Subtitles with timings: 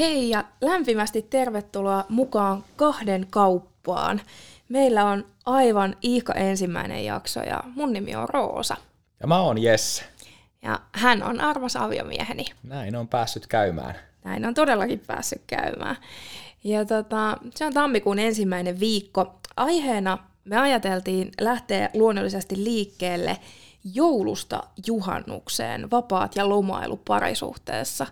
[0.00, 4.20] Hei ja lämpimästi tervetuloa mukaan kahden kauppaan.
[4.68, 8.76] Meillä on aivan ihka ensimmäinen jakso ja mun nimi on Roosa.
[9.20, 10.04] Ja mä oon Jesse.
[10.62, 12.44] Ja hän on armas aviomieheni.
[12.62, 13.94] Näin on päässyt käymään.
[14.24, 15.96] Näin on todellakin päässyt käymään.
[16.64, 19.34] Ja tota, se on tammikuun ensimmäinen viikko.
[19.56, 23.36] Aiheena me ajateltiin lähteä luonnollisesti liikkeelle
[23.94, 28.06] joulusta juhannukseen, vapaat ja lomailu parisuhteessa.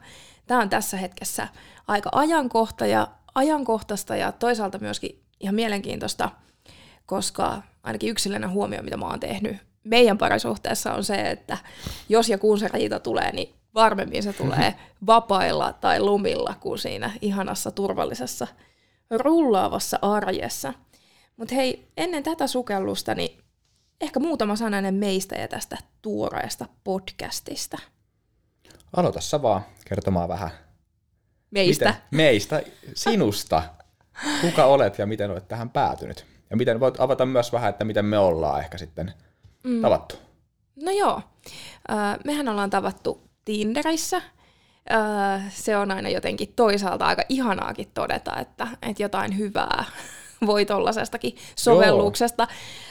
[0.49, 1.49] Tämä on tässä hetkessä
[1.89, 6.31] aika ajankohta ja ajankohtaista ja toisaalta myöskin ihan mielenkiintoista,
[7.07, 11.59] koska ainakin yksilöinen huomio, mitä mä oon tehnyt meidän parisuhteessa on se, että
[12.09, 14.75] jos ja kun se riita tulee, niin varmemmin se tulee
[15.07, 18.47] vapailla tai lumilla kuin siinä ihanassa turvallisessa
[19.11, 20.75] rullaavassa arjessa.
[21.37, 23.39] Mutta hei, ennen tätä sukellusta, niin
[24.01, 27.79] ehkä muutama sananen meistä ja tästä tuoreesta podcastista.
[28.97, 30.51] Aloita sä vaan kertomaan vähän.
[31.51, 31.85] Meistä?
[31.85, 32.63] Miten, meistä,
[32.95, 33.63] sinusta.
[34.41, 36.27] Kuka olet ja miten olet tähän päätynyt?
[36.51, 39.13] Ja miten voit avata myös vähän, että miten me ollaan ehkä sitten
[39.65, 39.83] mm.
[39.83, 40.17] tavattu?
[40.77, 41.23] No joo.
[42.25, 44.23] mehän ollaan tavattu Tinderissä.
[45.51, 49.85] se on aina jotenkin toisaalta aika ihanaakin todeta, että, että jotain hyvää
[50.47, 52.49] voi tuollaisestakin sovelluksesta,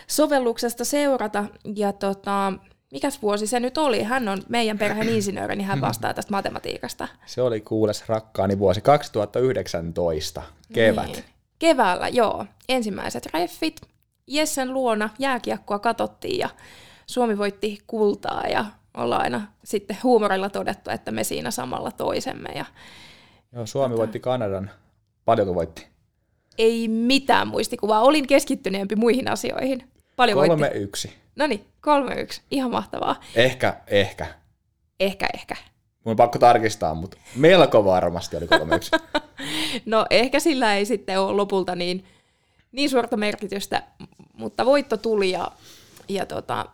[0.08, 1.46] sovelluksesta seurata.
[1.76, 2.54] Ja tota,
[2.92, 4.04] mikäs vuosi se nyt oli?
[4.04, 7.08] Hän on meidän perheen insinööri, niin hän vastaa tästä matematiikasta.
[7.26, 11.06] Se oli kuules rakkaani vuosi 2019, kevät.
[11.06, 11.24] Niin.
[11.60, 12.46] Keväällä, joo.
[12.70, 13.82] Ensimmäiset reffit.
[14.28, 16.50] Jessen luona jääkiekkoa katottiin ja
[17.06, 18.66] Suomi voitti kultaa ja
[18.98, 22.50] ollaan aina sitten huumorilla todettu, että me siinä samalla toisemme.
[22.56, 22.66] Ja,
[23.54, 24.00] joo, Suomi tota...
[24.00, 24.72] voitti Kanadan.
[25.26, 25.88] Paljonko voitti?
[26.58, 28.02] Ei mitään muistikuvaa.
[28.02, 29.84] Olin keskittyneempi muihin asioihin.
[30.18, 30.80] Paljon kolme voitti.
[30.80, 31.14] yksi.
[31.36, 32.42] No niin, kolme yksi.
[32.52, 33.16] Ihan mahtavaa.
[33.36, 34.28] Ehkä, ehkä.
[35.00, 35.56] Ehkä, ehkä.
[36.04, 38.92] Mun on pakko tarkistaa, mutta melko varmasti oli kolme yksi.
[39.86, 42.06] no ehkä sillä ei sitten ole lopulta niin,
[42.72, 43.84] niin suurta merkitystä,
[44.34, 45.52] mutta voitto tuli ja,
[46.08, 46.66] ja tota,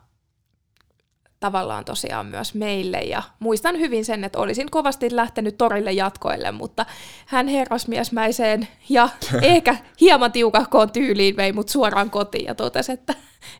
[1.44, 2.98] tavallaan tosiaan myös meille.
[2.98, 6.86] Ja muistan hyvin sen, että olisin kovasti lähtenyt torille jatkoille, mutta
[7.26, 9.09] hän herrasmiesmäiseen ja
[9.42, 13.14] ehkä hieman tiukahkoon tyyliin vei mut suoraan kotiin ja totesi, että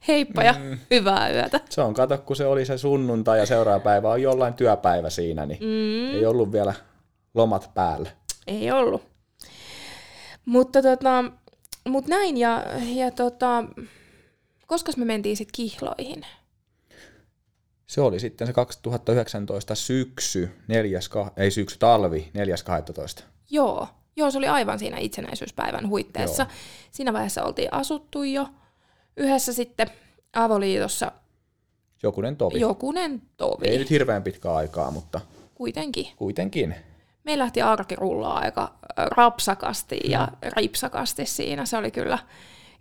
[0.08, 0.78] heippa ja mm.
[0.92, 1.60] hyvää yötä.
[1.70, 5.46] Se on, kato, kun se oli se sunnuntai ja seuraava päivä on jollain työpäivä siinä,
[5.46, 6.16] niin mm.
[6.16, 6.74] ei ollut vielä
[7.34, 8.10] lomat päällä.
[8.48, 9.02] Ei ollut.
[10.46, 11.24] Mutta tota,
[11.90, 12.64] mut näin, ja,
[12.96, 13.64] ja tota,
[14.68, 16.26] koska me mentiin sitten kihloihin?
[17.88, 22.32] Se oli sitten se 2019 syksy, neljäs, ei syksy, talvi,
[23.18, 23.24] 4.12.
[23.50, 26.44] Joo, joo, se oli aivan siinä itsenäisyyspäivän huitteessa.
[26.44, 26.52] Joo.
[26.92, 28.48] Siinä vaiheessa oltiin asuttu jo
[29.18, 29.88] yhdessä sitten
[30.34, 31.12] avoliitossa.
[32.04, 32.60] Jokunen tovi.
[32.60, 33.68] Jokunen tovi.
[33.68, 35.22] Ei nyt hirveän pitkä aikaa, mutta...
[35.56, 36.08] Kuitenkin.
[36.16, 36.76] Kuitenkin.
[37.24, 40.52] Me lähti arki rullaa aika rapsakasti ja no.
[40.56, 41.66] ripsakasti siinä.
[41.66, 42.20] Se oli kyllä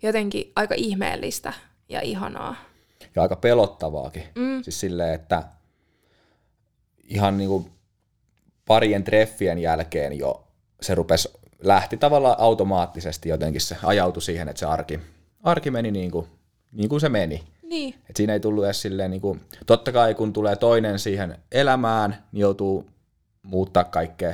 [0.01, 1.53] jotenkin aika ihmeellistä
[1.89, 2.55] ja ihanaa
[3.15, 4.23] ja aika pelottavaakin.
[4.35, 4.63] Mm.
[4.63, 5.43] Siis silleen, että
[7.03, 7.71] ihan niin kuin
[8.65, 10.47] parien treffien jälkeen jo
[10.81, 11.29] se rupesi,
[11.63, 14.99] lähti tavallaan automaattisesti jotenkin se ajautui siihen, että se arki,
[15.43, 16.27] arki meni niin kuin,
[16.71, 17.43] niin kuin se meni.
[17.63, 17.95] Niin.
[18.09, 22.23] Et siinä ei tullut edes silleen, niin kuin, totta kai kun tulee toinen siihen elämään,
[22.31, 22.89] niin joutuu
[23.43, 24.33] muuttaa kaikkea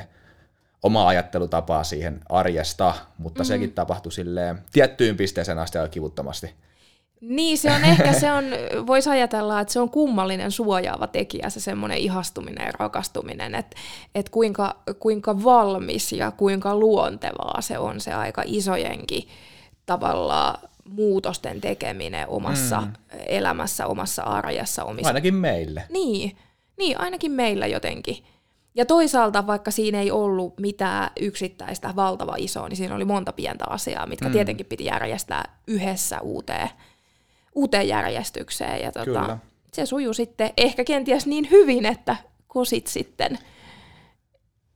[0.82, 3.48] omaa ajattelutapaa siihen arjesta, mutta mm-hmm.
[3.48, 6.54] sekin tapahtui silleen tiettyyn pisteeseen asti aika kivuttomasti.
[7.20, 8.44] Niin, se on ehkä, se on,
[8.86, 13.76] voisi ajatella, että se on kummallinen suojaava tekijä, se semmoinen ihastuminen ja rakastuminen, että,
[14.14, 19.28] että kuinka, kuinka valmis ja kuinka luontevaa se on se aika isojenkin
[19.86, 22.92] tavallaan muutosten tekeminen omassa mm.
[23.26, 24.84] elämässä, omassa arjessa.
[24.84, 25.08] Omissa...
[25.08, 25.82] Ainakin meille.
[25.90, 26.36] Niin,
[26.76, 28.16] niin, ainakin meillä jotenkin.
[28.74, 33.64] Ja toisaalta, vaikka siinä ei ollut mitään yksittäistä valtava isoa, niin siinä oli monta pientä
[33.68, 34.32] asiaa, mitkä mm.
[34.32, 36.70] tietenkin piti järjestää yhdessä uuteen
[37.54, 38.82] uuteen järjestykseen.
[38.82, 39.38] Ja tota,
[39.72, 42.16] se sujuu sitten ehkä kenties niin hyvin, että
[42.46, 43.38] kosit sitten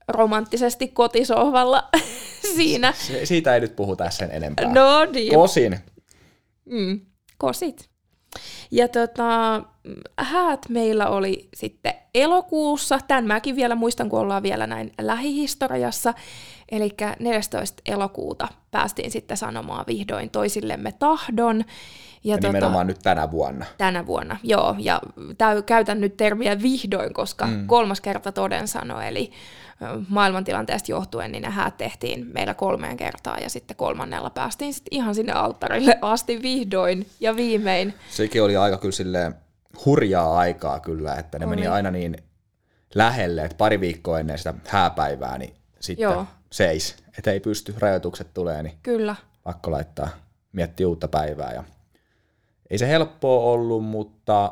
[0.07, 1.89] romanttisesti kotisohvalla
[2.55, 2.91] siinä.
[2.91, 4.73] Se, siitä ei nyt puhuta sen enempää.
[4.73, 5.33] No niin.
[5.33, 5.79] Kosin.
[6.65, 6.99] Mm,
[7.37, 7.89] kosit.
[8.71, 9.63] Ja tota,
[10.19, 12.99] häät meillä oli sitten elokuussa.
[13.07, 16.13] Tämän mäkin vielä muistan, kun ollaan vielä näin lähihistoriassa.
[16.71, 16.89] Eli
[17.19, 17.81] 14.
[17.85, 21.63] elokuuta päästiin sitten sanomaan vihdoin toisillemme tahdon.
[22.25, 23.65] Ja, ja tota, nimenomaan nyt tänä vuonna.
[23.77, 24.75] Tänä vuonna, joo.
[24.79, 25.01] Ja
[25.37, 27.67] täy, käytän nyt termiä vihdoin, koska mm.
[27.67, 29.31] kolmas kerta toden sano, eli
[30.09, 35.15] maailmantilanteesta johtuen, niin ne häät tehtiin meillä kolmeen kertaa ja sitten kolmannella päästiin sitten ihan
[35.15, 37.93] sinne alttarille asti vihdoin ja viimein.
[38.09, 39.35] Sekin oli aika kyllä silleen
[39.85, 41.55] hurjaa aikaa kyllä, että ne oli.
[41.55, 42.17] meni aina niin
[42.95, 46.25] lähelle, että pari viikkoa ennen sitä hääpäivää, niin sitten Joo.
[46.51, 49.15] seis, että ei pysty, rajoitukset tulee, niin Kyllä.
[49.43, 50.09] pakko laittaa,
[50.51, 51.53] miettiä uutta päivää.
[51.53, 51.63] Ja
[52.69, 54.51] ei se helppoa ollut, mutta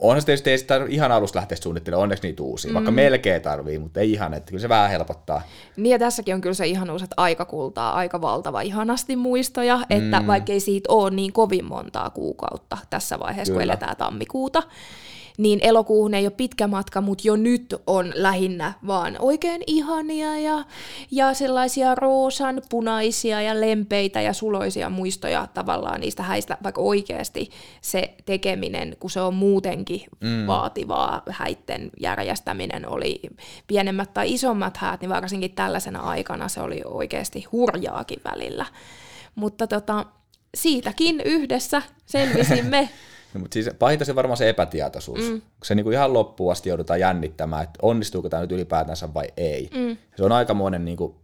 [0.00, 2.74] onhan se tietysti ei sitä ihan alusta lähteä suunnittelemaan, onneksi niitä uusia, mm.
[2.74, 5.42] vaikka melkein tarvii, mutta ei ihan, että kyllä se vähän helpottaa.
[5.76, 10.20] Niin ja tässäkin on kyllä se ihanuus, että aika kultaa aika valtava ihanasti muistoja, että
[10.20, 10.26] mm.
[10.26, 13.64] vaikkei siitä ole niin kovin montaa kuukautta tässä vaiheessa, kyllä.
[13.64, 14.62] kun eletään tammikuuta,
[15.40, 20.64] niin elokuuhun ei ole pitkä matka, mutta jo nyt on lähinnä vaan oikein ihania ja,
[21.10, 27.50] ja sellaisia roosan, punaisia ja lempeitä ja suloisia muistoja tavallaan niistä häistä, vaikka oikeasti
[27.80, 30.46] se tekeminen, kun se on muutenkin mm.
[30.46, 33.20] vaativaa, häitten järjestäminen oli
[33.66, 38.66] pienemmät tai isommat häät, niin varsinkin tällaisena aikana se oli oikeasti hurjaakin välillä.
[39.34, 40.06] Mutta tota,
[40.54, 42.88] siitäkin yhdessä selvisimme.
[43.34, 45.30] No, mutta siis pahinta se varmaan se epätietoisuus.
[45.30, 45.42] Mm.
[45.64, 49.70] Se niin kuin ihan loppuun asti joudutaan jännittämään, että onnistuuko tämä nyt ylipäätänsä vai ei.
[49.74, 49.96] Mm.
[50.16, 51.14] Se on aikamoinen niin kuin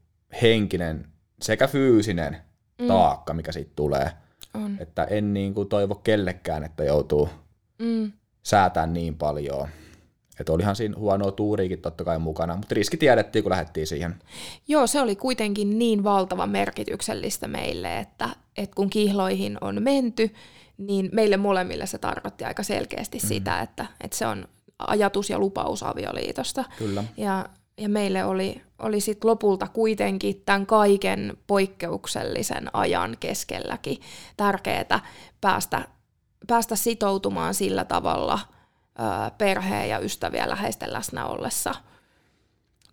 [0.42, 1.06] henkinen
[1.42, 2.36] sekä fyysinen
[2.78, 2.86] mm.
[2.86, 4.10] taakka, mikä siitä tulee.
[4.54, 4.76] On.
[4.80, 7.28] Että en niin kuin toivo kellekään, että joutuu
[7.78, 8.12] mm.
[8.42, 9.68] säätämään niin paljon.
[10.40, 14.14] Että olihan siinä huonoa tuuriikin totta kai mukana, mutta riski tiedettiin, kun lähdettiin siihen.
[14.68, 20.30] Joo, se oli kuitenkin niin valtava merkityksellistä meille, että, että kun kihloihin on menty,
[20.78, 23.28] niin meille molemmille se tarkoitti aika selkeästi mm.
[23.28, 26.64] sitä, että, että se on ajatus ja lupaus avioliitosta.
[26.78, 27.04] Kyllä.
[27.16, 34.00] Ja, ja meille oli, oli sit lopulta kuitenkin tämän kaiken poikkeuksellisen ajan keskelläkin
[34.36, 35.00] tärkeää
[35.40, 35.88] päästä,
[36.46, 41.74] päästä sitoutumaan sillä tavalla ö, perheen ja ystävien läheisten läsnä ollessa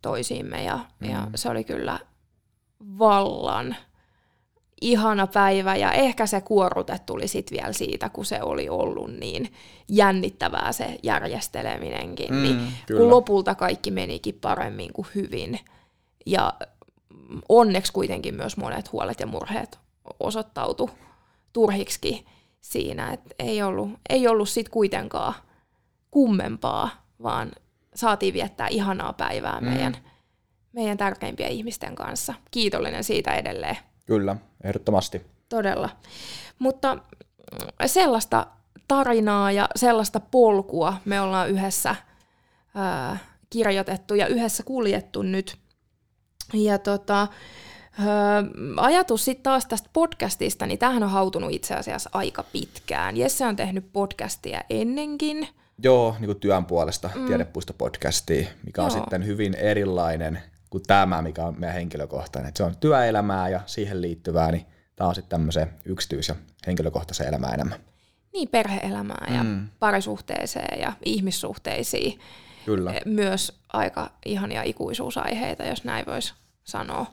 [0.02, 0.64] toisiimme.
[0.64, 1.10] Ja, mm.
[1.10, 2.00] ja se oli kyllä
[3.00, 3.76] vallan
[4.82, 9.54] ihana päivä ja ehkä se kuorute tuli sitten vielä siitä, kun se oli ollut niin
[9.88, 13.00] jännittävää se järjesteleminenkin, mm, niin kyllä.
[13.00, 15.60] kun lopulta kaikki menikin paremmin kuin hyvin
[16.26, 16.54] ja
[17.50, 19.80] onneksi kuitenkin myös monet huolet ja murheet
[20.20, 20.90] osoittautu
[21.54, 22.26] turhiksi
[22.62, 25.34] siinä, että ei ollut, ei ollut sit kuitenkaan
[26.12, 26.90] kummempaa,
[27.24, 27.52] vaan
[27.96, 29.68] saatiin viettää ihanaa päivää mm.
[29.68, 29.98] meidän,
[30.74, 32.34] meidän tärkeimpien ihmisten kanssa.
[32.52, 33.78] Kiitollinen siitä edelleen.
[34.06, 35.22] Kyllä, ehdottomasti.
[35.50, 35.90] Todella.
[36.60, 36.98] Mutta
[37.86, 38.48] sellaista
[38.88, 41.96] tarinaa ja sellaista polkua me ollaan yhdessä
[42.76, 43.18] ää,
[43.50, 45.58] kirjoitettu ja yhdessä kuljettu nyt.
[46.54, 47.28] Ja tota,
[48.00, 48.44] ää,
[48.78, 53.18] ajatus sitten taas tästä podcastista, niin tämähän on hautunut itse asiassa aika pitkään.
[53.18, 55.48] Jesse on tehnyt podcastia ennenkin.
[55.84, 57.26] Joo, niin kuin työn puolesta mm.
[57.26, 58.86] tiedepuisto-podcastia, mikä Joo.
[58.86, 60.40] on sitten hyvin erilainen
[60.74, 62.50] kuin tämä, mikä on meidän henkilökohtainen.
[62.50, 64.66] Et se on työelämää ja siihen liittyvää, niin
[64.96, 66.36] tämä on sitten tämmöiseen yksityis- ja
[66.68, 67.80] henkilökohtaiseen elämään enemmän.
[68.34, 69.68] Niin, perheelämää ja mm.
[69.80, 72.20] parisuhteeseen ja ihmissuhteisiin.
[72.66, 72.94] Kyllä.
[72.94, 76.34] E, myös aika ihania ikuisuusaiheita, jos näin voisi
[76.64, 77.06] sanoa.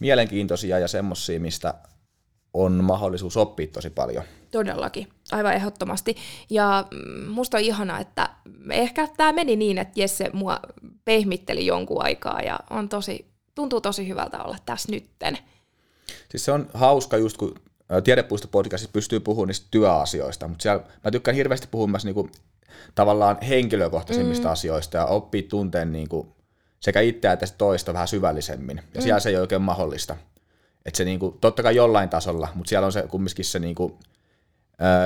[0.00, 1.74] Mielenkiintoisia ja semmoisia, mistä
[2.54, 4.24] on mahdollisuus oppia tosi paljon.
[4.50, 6.16] Todellakin, aivan ehdottomasti.
[6.50, 8.30] Ja mm, musta on ihana, että
[8.70, 10.60] ehkä tämä meni niin, että Jesse mua
[11.04, 15.38] pehmitteli jonkun aikaa ja on tosi, tuntuu tosi hyvältä olla tässä nytten.
[16.28, 17.54] Siis se on hauska just, kun
[18.04, 22.30] Tiedepuisto-podcastissa pystyy puhumaan niistä työasioista, mutta siellä mä tykkään hirveästi puhua myös niinku,
[22.94, 24.52] tavallaan henkilökohtaisimmista mm.
[24.52, 26.36] asioista ja oppii tunteen niinku,
[26.80, 28.76] sekä itseä että toista vähän syvällisemmin.
[28.76, 29.02] Ja mm.
[29.02, 30.16] siellä se ei ole oikein mahdollista.
[30.86, 33.98] Että se niinku, totta kai jollain tasolla, mutta siellä on se kumminkin se niinku,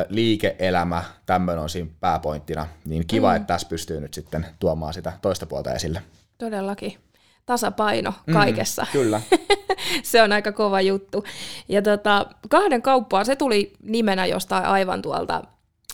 [0.08, 3.36] liike-elämä, tämmöinen on siinä pääpointtina, niin kiva, mm.
[3.36, 6.02] että tässä pystyy nyt sitten tuomaan sitä toista puolta esille.
[6.38, 6.98] Todellakin.
[7.46, 8.82] Tasapaino mm, kaikessa.
[8.82, 9.20] Mm, kyllä.
[10.02, 11.24] se on aika kova juttu.
[11.68, 15.42] Ja tota, kahden kauppaa, se tuli nimenä jostain aivan tuolta.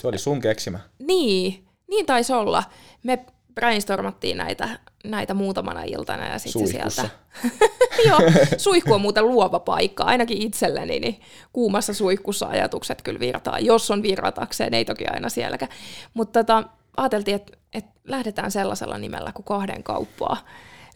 [0.01, 0.79] Se oli sun keksimä.
[0.99, 2.63] Niin, niin taisi olla.
[3.03, 4.69] Me brainstormattiin näitä,
[5.05, 7.09] näitä muutamana iltana ja sitten sieltä...
[8.09, 8.19] Joo,
[8.57, 11.21] suihku on muuten luova paikka, ainakin itselleni, niin
[11.53, 15.73] kuumassa suihkussa ajatukset kyllä virtaa, jos on virratakseen, ei toki aina sielläkään.
[16.15, 16.65] Mutta tota,
[16.97, 20.37] ajateltiin, että, että lähdetään sellaisella nimellä kuin kahden kauppaa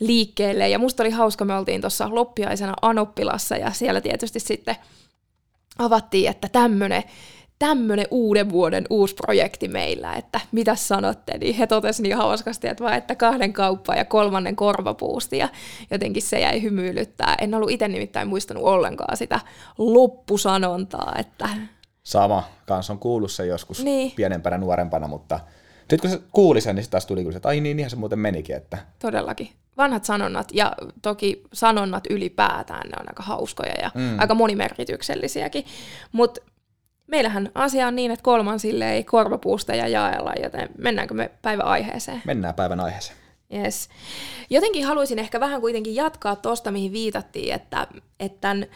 [0.00, 0.68] liikkeelle.
[0.68, 4.76] Ja musta oli hauska, me oltiin tuossa loppiaisena Anoppilassa ja siellä tietysti sitten
[5.78, 7.02] avattiin, että tämmöinen
[7.64, 12.84] tämmöinen uuden vuoden uusi projekti meillä, että mitä sanotte, niin he totesivat niin hauskasti, että
[12.84, 15.48] vaan että kahden kauppaa ja kolmannen korvapuusti ja
[15.90, 17.36] jotenkin se jäi hymyilyttää.
[17.40, 19.40] En ollut itse nimittäin muistanut ollenkaan sitä
[19.78, 21.48] loppusanontaa, että...
[22.02, 24.12] Sama, kanssa on kuullut se joskus niin.
[24.16, 25.40] pienempänä, nuorempana, mutta
[25.78, 28.18] sitten kun se kuuli sen, niin taas tuli kyllä, että ai niin, niinhän se muuten
[28.18, 28.56] menikin.
[28.56, 28.78] Että...
[28.98, 29.48] Todellakin.
[29.76, 34.18] Vanhat sanonnat ja toki sanonnat ylipäätään, ne on aika hauskoja ja mm.
[34.18, 35.64] aika monimerkityksellisiäkin.
[36.12, 36.40] Mutta
[37.06, 42.22] meillähän asia on niin, että kolmansille ei korvapuusta ja jaella, joten mennäänkö me päivän aiheeseen?
[42.24, 43.18] Mennään päivän aiheeseen.
[43.54, 43.88] Yes.
[44.50, 47.86] Jotenkin haluaisin ehkä vähän kuitenkin jatkaa tuosta, mihin viitattiin, että,
[48.20, 48.66] että tämän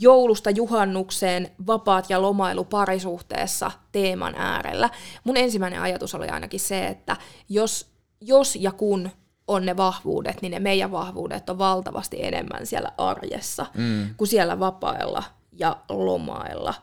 [0.00, 4.90] joulusta juhannukseen vapaat ja lomailu parisuhteessa teeman äärellä.
[5.24, 7.16] Mun ensimmäinen ajatus oli ainakin se, että
[7.48, 9.10] jos, jos ja kun
[9.48, 14.14] on ne vahvuudet, niin ne meidän vahvuudet on valtavasti enemmän siellä arjessa mm.
[14.16, 15.22] kuin siellä vapailla
[15.52, 16.74] ja lomailla.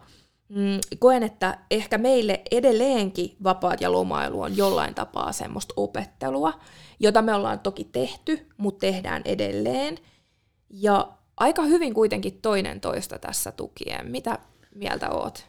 [0.50, 6.54] Mm, koen, että ehkä meille edelleenkin vapaat ja lomailu on jollain tapaa semmoista opettelua,
[7.00, 9.98] jota me ollaan toki tehty, mutta tehdään edelleen.
[10.70, 14.12] Ja aika hyvin kuitenkin toinen toista tässä tukien.
[14.12, 14.40] Mitä
[14.76, 15.46] mieltä oot?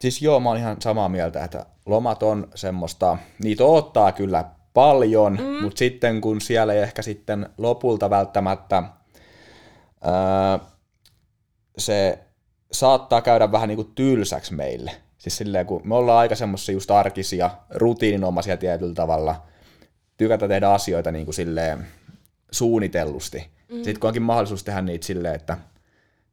[0.00, 4.44] Siis joo, mä oon ihan samaa mieltä, että lomat on semmoista, niitä ottaa kyllä
[4.74, 5.62] paljon, mm.
[5.62, 8.82] mutta sitten kun siellä ei ehkä sitten lopulta välttämättä
[10.02, 10.58] ää,
[11.78, 12.18] se
[12.72, 14.90] saattaa käydä vähän niin kuin tylsäksi meille.
[15.18, 19.42] Siis silleen, kun me ollaan aika semmoisia just arkisia, rutiininomaisia tietyllä tavalla,
[20.16, 21.86] tykätä tehdä asioita niin kuin silleen
[22.50, 23.50] suunnitellusti.
[23.68, 23.74] Mm.
[23.74, 25.58] Sitten kun onkin mahdollisuus tehdä niitä silleen, että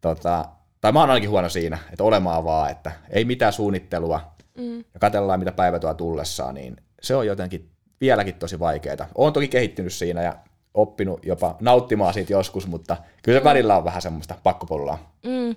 [0.01, 0.46] tota,
[0.82, 4.77] tai mä oon ainakin huono siinä, että olemaan vaan, että ei mitään suunnittelua mm.
[4.77, 7.70] ja katsellaan mitä päivä tuo tullessaan, niin se on jotenkin
[8.01, 9.08] vieläkin tosi vaikeaa.
[9.15, 10.36] Olen toki kehittynyt siinä ja
[10.77, 15.12] oppinut jopa nauttimaan siitä joskus, mutta kyllä se välillä on vähän semmoista pakkopullaa.
[15.24, 15.55] Mm.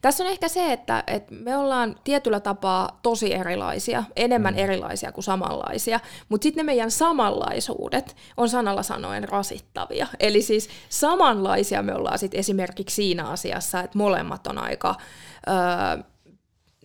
[0.00, 4.58] Tässä on ehkä se, että, että me ollaan tietyllä tapaa tosi erilaisia, enemmän mm.
[4.58, 10.06] erilaisia kuin samanlaisia, mutta sitten ne meidän samanlaisuudet on sanalla sanoen rasittavia.
[10.20, 14.94] Eli siis samanlaisia me ollaan sitten esimerkiksi siinä asiassa, että molemmat on aika
[15.48, 16.04] öö,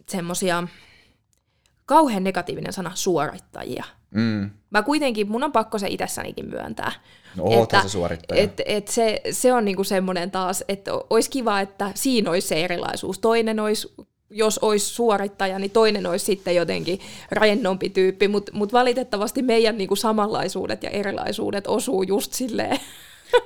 [0.10, 0.64] semmoisia,
[1.86, 3.84] kauhean negatiivinen sana, suorittajia.
[4.12, 4.50] Mm.
[4.70, 6.92] Mä kuitenkin, mun on pakko se itsessänikin myöntää.
[7.36, 8.42] No että, se suorittaja.
[8.42, 12.64] Et, et se, se on niinku semmoinen taas, että olisi kiva, että siinä olisi se
[12.64, 13.20] erilaisuus.
[13.20, 13.94] Toinen olisi
[14.30, 17.00] jos olisi suorittaja, niin toinen olisi sitten jotenkin
[17.32, 22.80] rennompi tyyppi, mutta mut valitettavasti meidän niinku samanlaisuudet ja erilaisuudet osuu just silleen.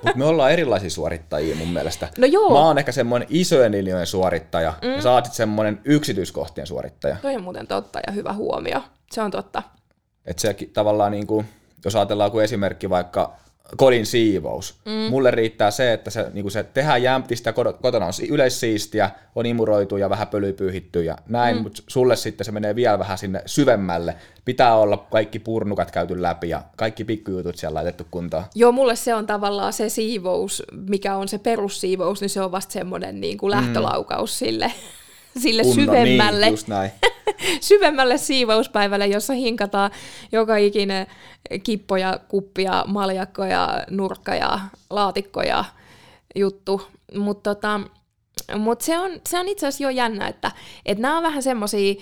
[0.02, 2.08] Mutta me ollaan erilaisia suorittajia mun mielestä.
[2.18, 2.50] No joo.
[2.50, 4.90] Mä oon ehkä semmoinen isojen linjojen suorittaja, mm.
[4.90, 7.16] ja sä oot semmoinen yksityiskohtien suorittaja.
[7.22, 8.82] Toi on muuten totta ja hyvä huomio.
[9.12, 9.62] Se on totta.
[10.26, 11.46] Että se tavallaan, niin kuin,
[11.84, 13.32] jos ajatellaan kuin esimerkki vaikka
[13.76, 14.74] kodin siivous.
[14.84, 14.92] Mm.
[14.92, 20.10] Mulle riittää se, että se, niin se tehdään jämptistä, kotona on yleissiistiä, on imuroitu ja
[20.10, 21.62] vähän pölypyyhitty ja näin, mm.
[21.62, 24.14] mutta sulle sitten se menee vielä vähän sinne syvemmälle.
[24.44, 28.44] Pitää olla kaikki purnukat käyty läpi ja kaikki pikkujutut siellä laitettu kuntoon.
[28.54, 32.72] Joo, mulle se on tavallaan se siivous, mikä on se perussiivous, niin se on vasta
[32.72, 33.56] semmoinen niin kuin mm.
[33.56, 34.46] lähtölaukaus mm.
[34.46, 34.72] sille
[35.38, 36.90] sille Kunnon, syvemmälle, niin, just näin.
[37.60, 39.90] syvemmälle siivouspäivälle, jossa hinkataan
[40.32, 41.06] joka ikinen
[41.62, 44.60] kippo ja kuppi ja maljakko ja nurkka ja
[44.90, 45.64] laatikko ja
[46.34, 46.82] juttu.
[47.14, 47.80] Mutta tota,
[48.58, 50.52] mut se, on, se on itse asiassa jo jännä, että
[50.86, 51.94] et nämä on vähän semmoisia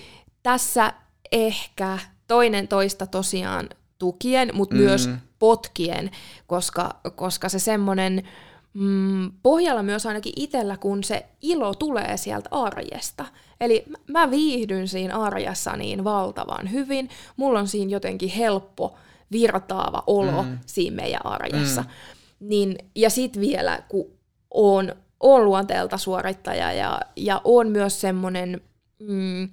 [0.43, 0.93] tässä
[1.33, 3.69] ehkä toinen toista tosiaan
[3.99, 4.81] tukien, mutta mm.
[4.81, 6.11] myös potkien,
[6.47, 8.29] koska, koska se semmoinen
[8.75, 13.27] mm, pohjalla myös ainakin itsellä, kun se ilo tulee sieltä arjesta.
[13.61, 18.97] Eli mä viihdyn siinä arjessa niin valtavan hyvin, mulla on siinä jotenkin helppo,
[19.33, 20.59] virtaava olo mm.
[20.67, 21.83] siinä meidän arjessa.
[21.83, 21.89] Mm.
[22.41, 24.07] Niin, ja sitten vielä, kun
[24.51, 28.61] on, on luonteelta suorittaja ja, ja on myös semmoinen
[28.99, 29.49] mm,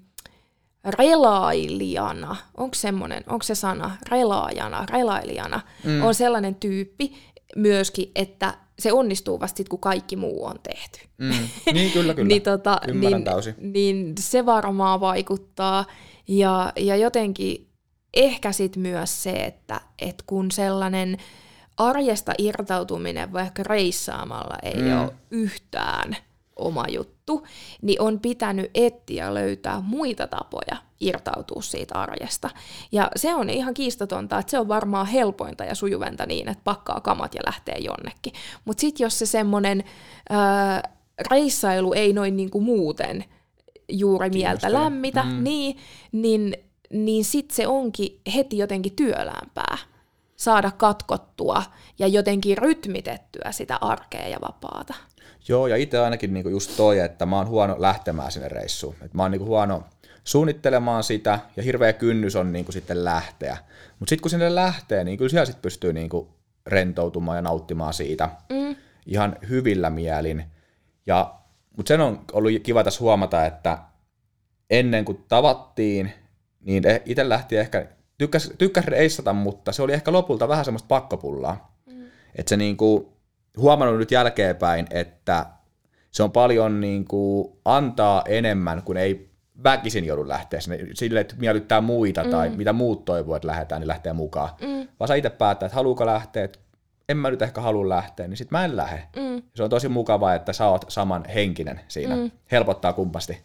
[0.86, 6.04] relailijana, onko semmoinen, onko se sana, relaajana, relailijana, mm.
[6.04, 7.18] on sellainen tyyppi
[7.56, 11.00] myöskin, että se onnistuu vasta sit, kun kaikki muu on tehty.
[11.18, 11.48] Mm.
[11.74, 12.28] Niin, kyllä, kyllä.
[12.28, 13.26] niin, tota, niin,
[13.60, 15.86] niin se varmaan vaikuttaa.
[16.28, 17.68] Ja, ja jotenkin
[18.14, 21.18] ehkä sit myös se, että et kun sellainen
[21.78, 25.02] arjesta irtautuminen vaikka reissaamalla ei mm.
[25.02, 26.18] ole yhtään
[26.56, 27.48] oma juttu,
[27.82, 32.50] niin on pitänyt etsiä löytää muita tapoja irtautua siitä arjesta.
[32.92, 37.02] Ja se on ihan kiistatonta, että se on varmaan helpointa ja sujuventa niin, että pakkaa
[37.02, 38.34] kamat ja lähtee jonnekin.
[38.66, 39.84] Mutta sitten jos se semmoinen
[41.30, 43.26] reissailu ei noin niin kuin muuten
[43.90, 45.44] juuri mieltä lämmitä, mm.
[45.44, 45.78] niin,
[46.12, 46.58] niin,
[46.90, 49.78] niin sitten se onkin heti jotenkin työläämpää
[50.38, 51.64] saada katkottua
[52.00, 54.94] ja jotenkin rytmitettyä sitä arkea ja vapaata.
[55.48, 58.96] Joo, ja itse ainakin niinku just toi, että mä oon huono lähtemään sinne reissuun.
[59.02, 59.84] Et mä oon niinku huono
[60.24, 63.58] suunnittelemaan sitä, ja hirveä kynnys on niinku sitten lähteä.
[64.00, 66.30] Mutta sitten kun sinne lähtee, niin kyllä siellä sitten pystyy niinku
[66.66, 68.76] rentoutumaan ja nauttimaan siitä mm.
[69.06, 70.44] ihan hyvillä mielin.
[71.06, 71.36] Ja,
[71.78, 73.78] mutta sen on ollut kiva tässä huomata, että
[74.70, 76.14] ennen kuin tavattiin,
[76.62, 80.88] niin e- itse lähti ehkä, tykkäs, tykkäs reissata, mutta se oli ehkä lopulta vähän semmoista
[80.88, 81.76] pakkopullaa.
[81.86, 82.06] Mm.
[82.36, 83.14] Että se niinku,
[83.58, 85.46] huomannut nyt jälkeenpäin, että
[86.12, 89.30] se on paljon niin kuin antaa enemmän, kun ei
[89.64, 92.30] väkisin joudu lähteä sinne sille, että miellyttää muita mm.
[92.30, 94.50] tai mitä muut toivoo, että lähdetään, niin lähtee mukaan.
[94.62, 94.88] Mm.
[95.00, 96.60] Vaan sä itse päättää, että haluuko lähteä, että
[97.10, 99.04] en mä nyt ehkä halua lähteä, niin sit mä en lähde.
[99.16, 99.42] Mm.
[99.56, 102.16] Se on tosi mukavaa, että sä oot saman henkinen siinä.
[102.16, 102.32] Mm.
[102.52, 103.38] Helpottaa kumpasti.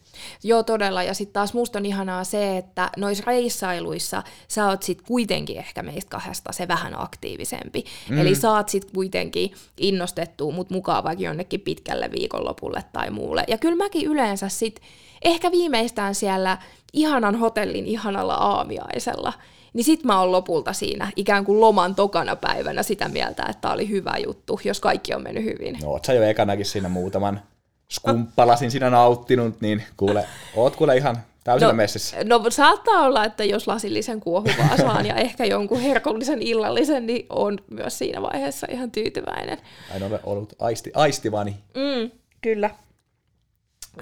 [0.43, 1.03] Joo, todella.
[1.03, 5.83] Ja sitten taas musta on ihanaa se, että noissa reissailuissa sä oot sit kuitenkin ehkä
[5.83, 7.83] meistä kahdesta se vähän aktiivisempi.
[8.09, 8.17] Mm.
[8.17, 13.43] Eli saat sit kuitenkin innostettua mut mukaan vaikka jonnekin pitkälle viikonlopulle tai muulle.
[13.47, 14.79] Ja kyllä mäkin yleensä sit
[15.21, 16.57] ehkä viimeistään siellä
[16.93, 19.33] ihanan hotellin ihanalla aamiaisella,
[19.73, 23.73] niin sit mä oon lopulta siinä ikään kuin loman tokana päivänä sitä mieltä, että tämä
[23.73, 25.77] oli hyvä juttu, jos kaikki on mennyt hyvin.
[25.81, 27.41] No oot sä jo ekanakin siinä muutaman
[27.91, 30.25] skumppalasin siinä nauttinut, niin kuule,
[30.55, 32.17] oot kuule ihan täysin no, messissä.
[32.23, 37.59] No saattaa olla, että jos lasillisen kuohuvaa saan ja ehkä jonkun herkullisen illallisen, niin on
[37.71, 39.57] myös siinä vaiheessa ihan tyytyväinen.
[39.95, 41.55] En ole ollut aisti, aistivani.
[41.75, 42.11] Mm,
[42.41, 42.69] kyllä.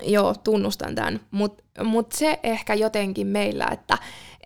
[0.01, 1.19] Joo, tunnustan tämän.
[1.31, 3.97] Mutta mut se ehkä jotenkin meillä, että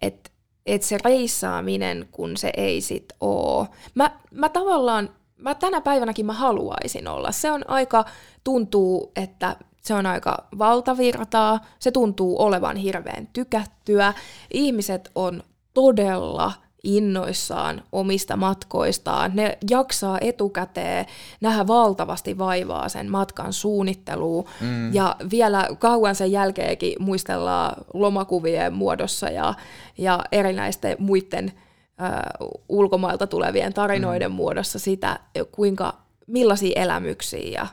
[0.01, 0.31] et,
[0.65, 3.67] et se reissaaminen, kun se ei sit oo.
[3.95, 7.31] Mä, mä tavallaan, mä tänä päivänäkin mä haluaisin olla.
[7.31, 8.05] Se on aika,
[8.43, 14.13] tuntuu, että se on aika valtavirtaa, se tuntuu olevan hirveän tykättyä.
[14.53, 15.43] Ihmiset on
[15.73, 16.53] todella
[16.85, 19.31] innoissaan omista matkoistaan.
[19.33, 21.05] Ne jaksaa etukäteen
[21.41, 24.93] nähdä valtavasti vaivaa sen matkan suunnitteluun mm.
[24.93, 29.53] ja vielä kauan sen jälkeenkin muistellaan lomakuvien muodossa ja,
[29.97, 34.35] ja erinäisten muiden ö, ulkomailta tulevien tarinoiden mm.
[34.35, 35.19] muodossa sitä,
[35.51, 35.93] kuinka
[36.27, 37.67] millaisia elämyksiä ja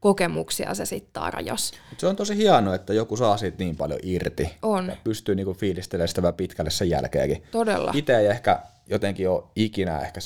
[0.00, 1.72] kokemuksia se sitten tarjosi.
[1.98, 4.56] Se on tosi hienoa, että joku saa siitä niin paljon irti.
[4.62, 4.86] On.
[4.86, 7.42] Ja pystyy niinku fiilistelemään sitä vähän pitkälle sen jälkeenkin.
[7.50, 7.92] Todella.
[7.94, 10.20] Itse ei ehkä jotenkin ole ikinä ehkä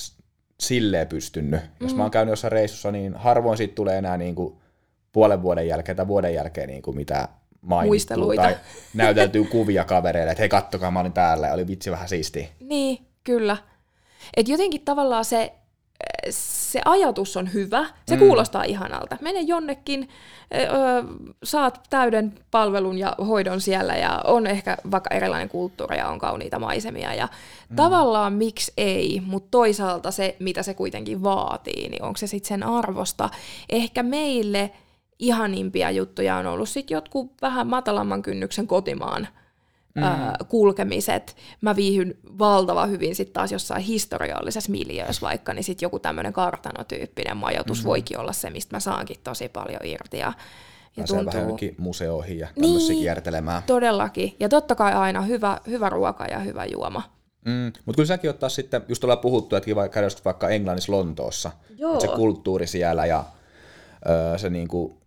[0.60, 1.60] silleen pystynyt.
[1.60, 1.68] Mm.
[1.80, 4.62] Jos mä oon käynyt jossain reissussa, niin harvoin siitä tulee enää niinku
[5.12, 7.28] puolen vuoden jälkeen tai vuoden jälkeen niinku mitä
[7.60, 8.56] mainittua tai
[8.94, 12.46] näyteltyy kuvia kavereille, että hei kattokaa mä olin täällä ja oli vitsi vähän siistiä.
[12.60, 13.56] Niin, kyllä.
[14.36, 15.52] Et jotenkin tavallaan se
[16.30, 18.18] se ajatus on hyvä, se mm.
[18.18, 19.16] kuulostaa ihanalta.
[19.20, 20.08] Mene jonnekin,
[20.54, 20.66] ö,
[21.44, 26.58] saat täyden palvelun ja hoidon siellä ja on ehkä vaikka erilainen kulttuuri ja on kauniita
[26.58, 27.28] maisemia ja
[27.68, 27.76] mm.
[27.76, 32.62] tavallaan miksi ei, mutta toisaalta se, mitä se kuitenkin vaatii, niin onko se sitten sen
[32.62, 33.30] arvosta.
[33.68, 34.70] Ehkä meille
[35.18, 39.28] ihanimpia juttuja on ollut sitten jotkut vähän matalamman kynnyksen kotimaan
[39.94, 40.02] mm.
[40.02, 41.36] ää, kulkemiset.
[41.60, 47.36] Mä viihyn valtava hyvin sitten taas jossain historiallisessa miljöössä vaikka, niin sitten joku tämmöinen kartanotyyppinen
[47.36, 47.88] majoitus mm.
[47.88, 50.18] voikin olla se, mistä mä saankin tosi paljon irti.
[50.18, 50.32] Ja,
[50.96, 51.26] ja tuntuu...
[51.26, 53.62] vähän jonnekin museoihin ja tämmöisiä niin, kiertelemään.
[53.62, 54.36] todellakin.
[54.40, 57.02] Ja totta kai aina hyvä, hyvä ruoka ja hyvä juoma.
[57.44, 61.50] Mm, mutta kyllä säkin ottaa sitten, just ollaan puhuttu, että kiva käydä vaikka Englannissa Lontoossa,
[61.76, 62.00] Joo.
[62.00, 63.24] se kulttuuri siellä ja
[64.08, 65.03] öö, se niinku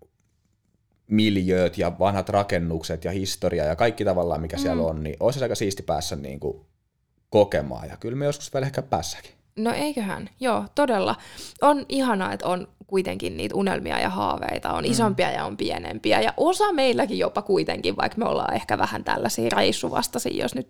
[1.08, 4.62] miljööt ja vanhat rakennukset ja historia ja kaikki tavallaan, mikä mm.
[4.62, 6.62] siellä on, niin olisi aika siisti päässä niin kuin
[7.30, 7.89] kokemaan.
[7.89, 9.32] Ja kyllä me joskus vielä ehkä päässäkin.
[9.56, 11.15] No eiköhän, joo, todella.
[11.62, 14.91] On ihanaa, että on kuitenkin niitä unelmia ja haaveita, on mm.
[14.91, 16.22] isompia ja on pienempiä.
[16.22, 20.67] Ja osa meilläkin jopa kuitenkin, vaikka me ollaan ehkä vähän tällaisia reissuvastaisia, jos nyt,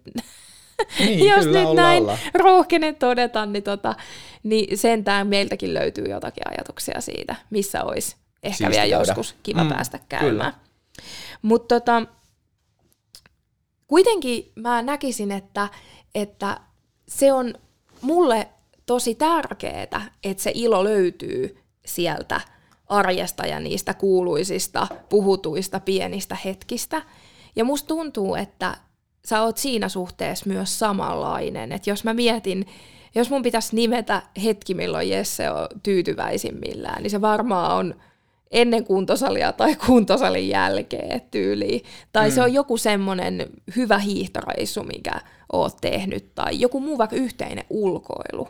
[0.99, 2.17] niin, jos nyt näin olla.
[2.33, 3.95] rohkenen todeta, niin, tota,
[4.43, 9.11] niin sentään meiltäkin löytyy jotakin ajatuksia siitä, missä olisi ehkä Siisti vielä käydä.
[9.11, 10.53] joskus kiva mm, päästä käymään.
[11.41, 12.01] Mutta tota,
[13.87, 15.69] kuitenkin mä näkisin, että,
[16.15, 16.59] että
[17.07, 17.53] se on
[18.01, 18.49] mulle
[18.85, 22.41] tosi tärkeää, että se ilo löytyy sieltä
[22.87, 27.01] arjesta ja niistä kuuluisista, puhutuista pienistä hetkistä.
[27.55, 28.77] Ja musta tuntuu, että
[29.25, 31.71] sä oot siinä suhteessa myös samanlainen.
[31.71, 32.65] Että jos mä mietin,
[33.15, 37.95] jos mun pitäisi nimetä hetki, milloin Jesse on tyytyväisimmillään, niin se varmaan on
[38.51, 41.83] ennen kuntosalia tai kuntosalin jälkeen tyyliin.
[42.13, 42.35] Tai mm.
[42.35, 45.21] se on joku semmoinen hyvä hiihtoreissu, mikä
[45.53, 48.47] oot tehnyt, tai joku muu vaikka yhteinen ulkoilu.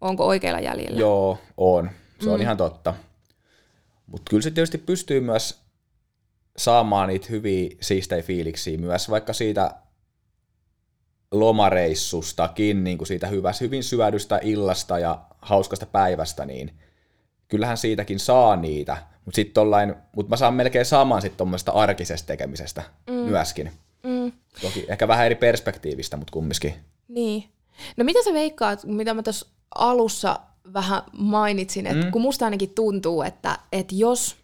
[0.00, 1.00] Onko oikealla jäljellä?
[1.00, 1.90] Joo, on.
[2.20, 2.42] Se on mm.
[2.42, 2.94] ihan totta.
[4.06, 5.60] Mutta kyllä se tietysti pystyy myös
[6.56, 9.70] saamaan niitä hyviä siistejä fiiliksiä myös vaikka siitä
[11.30, 16.78] lomareissustakin, niin kuin siitä hyvästä, hyvin syödystä illasta ja hauskasta päivästä, niin
[17.48, 19.62] kyllähän siitäkin saa niitä, mutta sitten
[20.16, 23.14] mut mä saan melkein saman sitten tuommoisesta arkisesta tekemisestä mm.
[23.14, 23.72] myöskin.
[24.02, 24.32] Mm.
[24.62, 26.74] Toki ehkä vähän eri perspektiivistä, mutta kumminkin.
[27.08, 27.44] Niin.
[27.96, 30.40] No mitä sä veikkaat, mitä mä tuossa alussa
[30.72, 32.12] vähän mainitsin, että mm.
[32.12, 34.36] kun musta ainakin tuntuu, että, että jos,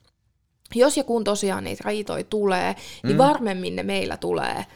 [0.74, 3.18] jos ja kun tosiaan niitä riitoja tulee, niin mm.
[3.18, 4.66] varmemmin ne meillä tulee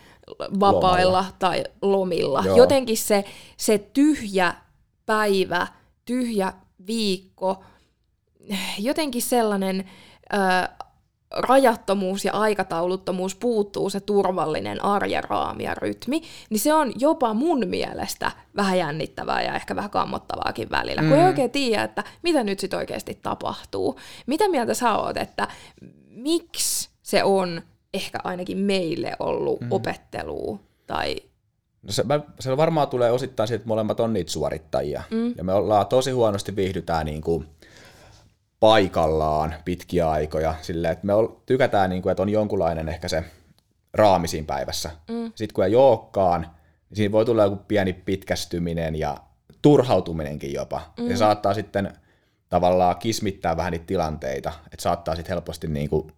[0.60, 1.24] vapailla lomalla.
[1.38, 2.42] tai lomilla.
[2.46, 2.56] Joo.
[2.56, 3.24] Jotenkin se,
[3.56, 4.54] se tyhjä
[5.06, 5.66] päivä,
[6.04, 6.52] tyhjä
[6.86, 7.64] viikko,
[8.78, 9.84] jotenkin sellainen
[10.32, 10.36] ö,
[11.30, 17.62] rajattomuus ja aikatauluttomuus puuttuu, se turvallinen arjen raami ja rytmi, niin se on jopa mun
[17.66, 21.08] mielestä vähän jännittävää ja ehkä vähän kammottavaakin välillä, mm.
[21.08, 21.28] kun ei mm.
[21.28, 23.98] oikein tiedä, että mitä nyt sitten oikeasti tapahtuu.
[24.26, 25.48] Mitä mieltä sä oot, että
[26.08, 27.62] miksi se on
[27.94, 29.72] ehkä ainakin meille ollut mm.
[29.72, 31.16] opettelua tai
[31.82, 32.04] No se,
[32.40, 35.02] se varmaan tulee osittain siitä, että molemmat on niitä suorittajia.
[35.10, 35.34] Mm.
[35.36, 37.46] Ja me ollaan tosi huonosti viihdytään niin kuin
[38.60, 40.54] paikallaan pitkiä aikoja.
[40.62, 41.12] Silleen, että me
[41.46, 43.24] tykätään, niin kuin, että on jonkunlainen ehkä se
[43.94, 44.90] raami siinä päivässä.
[45.10, 45.32] Mm.
[45.34, 46.40] Sitten kun ei olekaan,
[46.90, 49.16] niin siinä voi tulla joku pieni pitkästyminen ja
[49.62, 50.92] turhautuminenkin jopa.
[50.98, 51.10] Mm.
[51.10, 51.92] Ja saattaa sitten
[52.48, 56.12] tavallaan kismittää vähän niitä tilanteita, että saattaa sitten helposti niin kuin,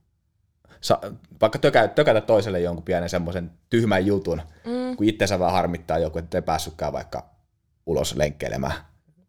[0.81, 1.01] sa,
[1.41, 4.97] vaikka tökä, tökätä toiselle jonkun pienen semmoisen tyhmän jutun, mm.
[4.97, 7.31] kun itsensä vaan harmittaa joku, että ei päässytkään vaikka
[7.87, 8.73] ulos lenkkeilemään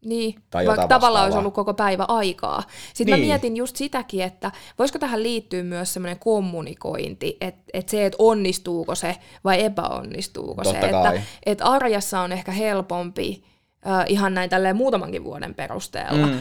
[0.05, 2.63] niin, tai vaikka tavallaan olisi ollut koko päivä aikaa.
[2.93, 3.25] Sitten niin.
[3.25, 8.15] mä mietin just sitäkin, että voisiko tähän liittyä myös semmoinen kommunikointi, että, että se, että
[8.19, 10.91] onnistuuko se vai epäonnistuuko Totta se.
[10.91, 11.15] Kai.
[11.17, 13.43] Että, että arjessa on ehkä helpompi
[13.87, 16.39] äh, ihan näin tälleen muutamankin vuoden perusteella mm.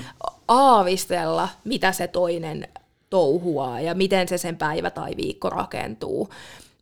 [0.49, 2.69] aavistella, mitä se toinen
[3.11, 6.29] touhuaa ja miten se sen päivä tai viikko rakentuu.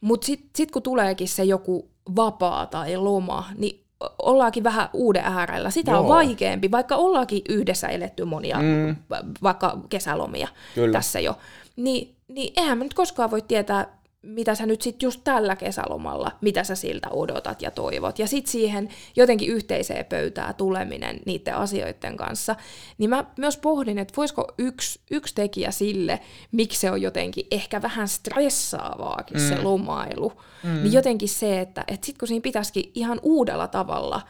[0.01, 3.86] Mutta sitten sit kun tuleekin se joku vapaa tai loma, niin
[4.19, 5.71] ollaankin vähän uuden äärellä.
[5.71, 6.01] Sitä Joo.
[6.01, 8.97] on vaikeampi, vaikka ollaankin yhdessä eletty monia, mm.
[9.43, 10.93] vaikka kesälomia Kyllä.
[10.93, 11.39] tässä jo.
[11.77, 16.33] Niin, niin eihän mä nyt koskaan voi tietää, mitä sä nyt sitten just tällä kesälomalla,
[16.40, 18.18] mitä sä siltä odotat ja toivot.
[18.18, 22.57] Ja sitten siihen jotenkin yhteiseen pöytään tuleminen niiden asioiden kanssa.
[22.98, 26.20] Niin mä myös pohdin, että voisiko yksi, yksi tekijä sille,
[26.52, 29.48] miksi se on jotenkin ehkä vähän stressaavaakin mm.
[29.48, 30.83] se lomailu, mm.
[30.83, 34.22] niin jotenkin se, että, että sitten kun siinä pitäisikin ihan uudella tavalla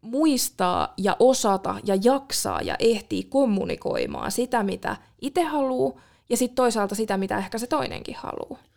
[0.00, 6.94] muistaa ja osata ja jaksaa ja ehtii kommunikoimaan sitä, mitä itse haluaa, ja sitten toisaalta
[6.94, 8.67] sitä, mitä ehkä se toinenkin haluaa.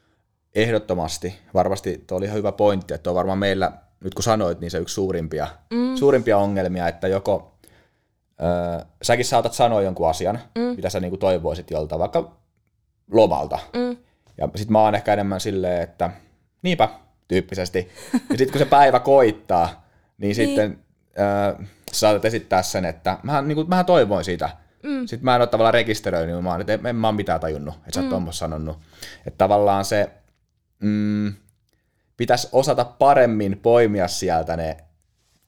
[0.56, 1.40] Ehdottomasti.
[1.54, 3.72] Varmasti tuo oli ihan hyvä pointti, että on varmaan meillä,
[4.04, 5.96] nyt kun sanoit, niin se yksi suurimpia, mm.
[5.96, 7.58] suurimpia ongelmia, että joko
[8.42, 10.62] ö, säkin saatat sanoa jonkun asian, mm.
[10.62, 12.32] mitä sä niinku toivoisit jolta, vaikka
[13.12, 13.60] lomalta.
[13.74, 13.98] Mm.
[14.38, 16.10] Ja sit mä oon ehkä enemmän silleen, että
[16.62, 16.90] niinpä,
[17.28, 17.90] tyyppisesti.
[18.14, 19.78] ja sitten kun se päivä koittaa, niin,
[20.18, 20.36] niin.
[20.36, 20.80] sitten
[21.20, 24.50] ö, saatat esittää sen, että mähän, niin kuin, mähän toivoin sitä.
[24.84, 25.08] Mm.
[25.08, 27.40] Sitten mä en ole tavallaan rekisteröinyt, niin mä oon, että en, en mä oon mitään
[27.40, 28.14] tajunnut, että sä mm.
[28.14, 28.80] oot sanonut.
[29.28, 30.10] Että tavallaan se,
[30.82, 31.34] mm,
[32.18, 34.78] pitäisi osata paremmin poimia sieltä ne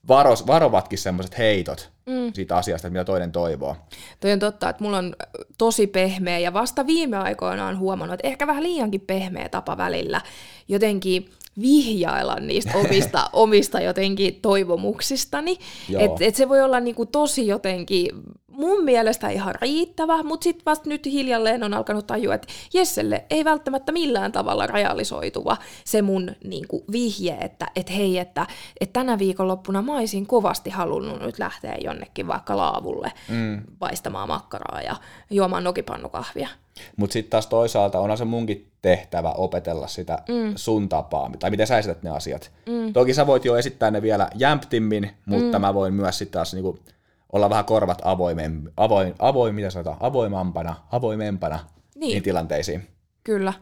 [0.08, 2.32] varos, varovatkin semmoiset heitot mm.
[2.32, 3.76] siitä asiasta, mitä toinen toivoo.
[4.20, 5.16] Toi on totta, että mulla on
[5.58, 10.20] tosi pehmeä ja vasta viime aikoina on huomannut, että ehkä vähän liiankin pehmeä tapa välillä
[10.68, 15.58] jotenkin vihjailla niistä omista, omista jotenkin toivomuksistani.
[15.98, 18.10] Että et se voi olla niinku tosi jotenkin
[18.56, 23.44] mun mielestä ihan riittävä, mutta sitten vasta nyt hiljalleen on alkanut tajua, että Jesselle ei
[23.44, 28.46] välttämättä millään tavalla realisoituva se mun niin kuin, vihje, että et hei, että
[28.80, 33.62] et tänä viikonloppuna mä olisin kovasti halunnut nyt lähteä jonnekin vaikka laavulle mm.
[33.78, 34.96] paistamaan makkaraa ja
[35.30, 36.48] juomaan nokipannukahvia.
[36.96, 40.52] Mutta sitten taas toisaalta onhan se munkin tehtävä opetella sitä mm.
[40.56, 42.52] sun tapaa, tai miten sä esität ne asiat.
[42.66, 42.92] Mm.
[42.92, 45.60] Toki sä voit jo esittää ne vielä jämptimmin, mutta mm.
[45.60, 46.78] mä voin myös sitten taas niinku
[47.32, 51.58] olla vähän korvat avoimen, avoin, avoin, mitä sanotaan, avoimampana, avoimempana
[51.94, 52.10] niin.
[52.10, 52.86] niin tilanteisiin.
[53.24, 53.52] Kyllä.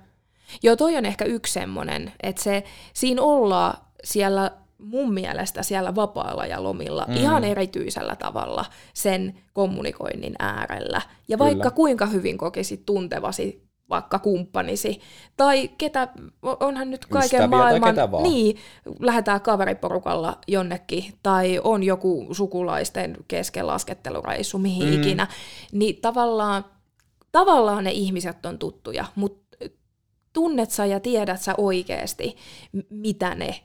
[0.63, 4.51] Joo, toi on ehkä yksi semmoinen, että se, siinä ollaan siellä
[4.83, 7.15] mun mielestä siellä vapaalla ja lomilla mm.
[7.15, 8.65] ihan erityisellä tavalla
[8.95, 11.03] sen kommunikoinnin äärellä.
[11.29, 11.49] Ja Kyllä.
[11.49, 15.01] vaikka kuinka hyvin kokisit tuntevasi vaikka kumppanisi,
[15.37, 16.09] tai ketä,
[16.43, 18.57] onhan nyt kaiken Ystäviä maailman, niin,
[19.01, 24.95] lähdetään kaveriporukalla jonnekin, tai on joku sukulaisten kesken laskettelureissu, mihin mm.
[24.95, 25.27] ikinä,
[25.73, 26.65] niin tavallaan,
[27.33, 29.43] tavallaan ne ihmiset on tuttuja, mutta
[30.33, 32.37] tunnet sä ja tiedät sä oikeasti,
[32.91, 33.61] mitä ne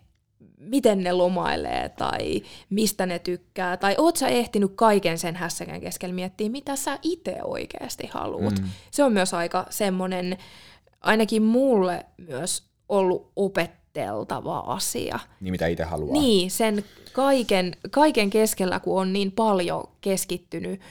[0.57, 6.15] miten ne lomailee tai mistä ne tykkää, tai oot sä ehtinyt kaiken sen hässäkän keskellä
[6.15, 8.59] miettiä, mitä sä itse oikeasti haluat.
[8.61, 8.69] Mm.
[8.91, 10.37] Se on myös aika semmoinen,
[11.01, 15.19] ainakin mulle myös ollut opetteltava asia.
[15.41, 16.21] Niin mitä itse haluaa.
[16.21, 20.81] Niin, sen kaiken, kaiken keskellä, kun on niin paljon keskittynyt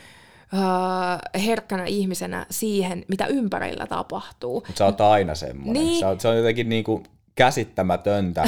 [0.53, 4.55] uh, herkkänä ihmisenä siihen, mitä ympärillä tapahtuu.
[4.55, 5.83] Mutta sä oot aina semmoinen.
[5.83, 6.01] Niin.
[6.01, 7.03] Sä oot, se on jotenkin niinku
[7.37, 8.44] käsittämätöntä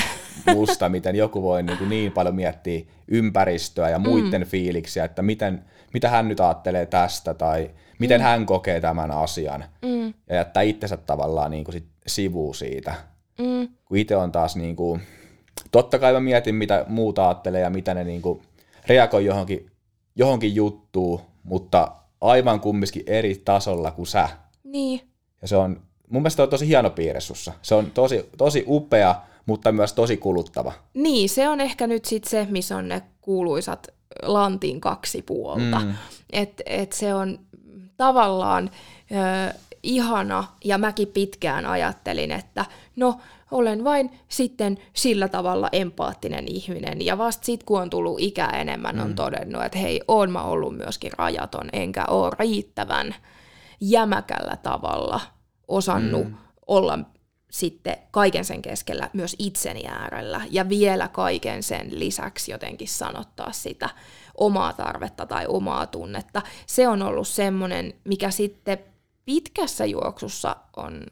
[0.55, 4.47] musta, miten joku voi niin, kuin niin paljon miettiä ympäristöä ja muiden mm.
[4.47, 8.25] fiiliksiä, että miten, mitä hän nyt ajattelee tästä tai miten mm.
[8.25, 9.65] hän kokee tämän asian.
[9.83, 10.15] Mm.
[10.29, 12.95] Ja jättää itsensä tavallaan niin kuin sit sivuun siitä.
[13.39, 13.69] Mm.
[13.85, 15.01] Kun itse on taas, niin kuin,
[15.71, 18.43] totta kai mä mietin, mitä muuta ajattelee ja mitä ne niin kuin
[18.87, 19.71] reagoi johonkin,
[20.17, 24.29] johonkin juttuun, mutta aivan kumminkin eri tasolla kuin sä.
[24.65, 25.01] Niin.
[25.43, 27.53] Ja se on mun mielestä on tosi hieno piirre sussa.
[27.63, 29.15] Se on tosi, tosi upea,
[29.47, 30.73] mutta myös tosi kuluttava.
[30.95, 33.87] Niin, se on ehkä nyt sit se, missä on ne kuuluisat
[34.23, 35.81] lantin kaksi puolta.
[35.81, 35.95] Mm.
[36.33, 37.39] Et, et se on
[37.97, 38.71] tavallaan
[39.51, 42.65] ö, ihana, ja mäkin pitkään ajattelin, että
[42.97, 43.19] no,
[43.51, 47.05] olen vain sitten sillä tavalla empaattinen ihminen.
[47.05, 49.03] Ja vasta sitten, kun on tullut ikää enemmän, mm.
[49.03, 53.15] on todennut, että hei, oon mä ollut myöskin rajaton, enkä ole riittävän
[53.81, 55.21] jämäkällä tavalla
[55.69, 56.37] osannut mm.
[56.67, 56.99] olla
[57.51, 63.91] sitten kaiken sen keskellä myös itseni äärellä ja vielä kaiken sen lisäksi jotenkin sanottaa sitä
[64.35, 66.43] omaa tarvetta tai omaa tunnetta.
[66.67, 68.79] Se on ollut semmoinen, mikä sitten
[69.25, 71.07] pitkässä juoksussa on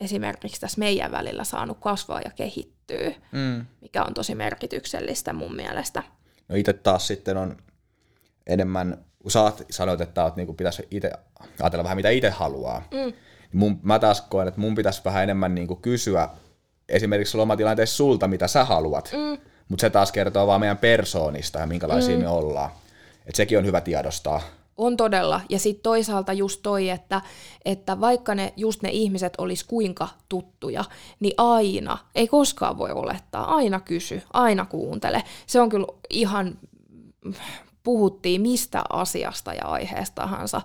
[0.00, 3.66] esimerkiksi tässä meidän välillä saanut kasvaa ja kehittyä, mm.
[3.80, 6.02] mikä on tosi merkityksellistä mun mielestä.
[6.48, 7.56] No itse taas sitten on
[8.46, 11.10] enemmän, kun sä sanoit, että oot, niin pitäisi itse
[11.60, 13.12] ajatella vähän mitä itse haluaa, mm.
[13.52, 16.28] Mun, mä taas koen, että mun pitäisi vähän enemmän niin kuin kysyä
[16.88, 19.38] esimerkiksi lomatilanteessa sulta, mitä sä haluat, mm.
[19.68, 22.22] mutta se taas kertoo vaan meidän persoonista ja minkälaisia mm.
[22.22, 22.70] me ollaan.
[23.26, 24.40] Et sekin on hyvä tiedostaa.
[24.76, 25.40] On todella.
[25.48, 27.20] Ja sitten toisaalta just toi, että,
[27.64, 30.84] että vaikka ne, just ne ihmiset olisi kuinka tuttuja,
[31.20, 35.22] niin aina, ei koskaan voi olettaa, aina kysy, aina kuuntele.
[35.46, 36.58] Se on kyllä ihan,
[37.82, 40.60] puhuttiin mistä asiasta ja aiheesta tahansa,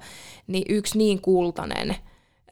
[0.47, 1.95] niin yksi niin kultainen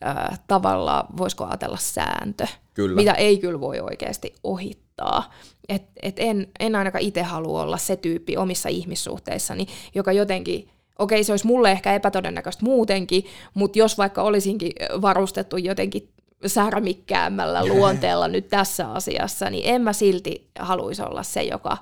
[0.05, 2.95] äh, tavalla, voisiko ajatella sääntö, kyllä.
[2.95, 5.33] mitä ei kyllä voi oikeasti ohittaa.
[5.69, 11.23] Et, et en, en ainakaan itse halua olla se tyyppi omissa ihmissuhteissani, joka jotenkin okei,
[11.23, 16.09] se olisi mulle ehkä epätodennäköistä muutenkin, mutta jos vaikka olisinkin varustettu jotenkin
[16.45, 21.77] särmikkäämmällä luonteella nyt tässä asiassa, niin en mä silti haluaisi olla se, joka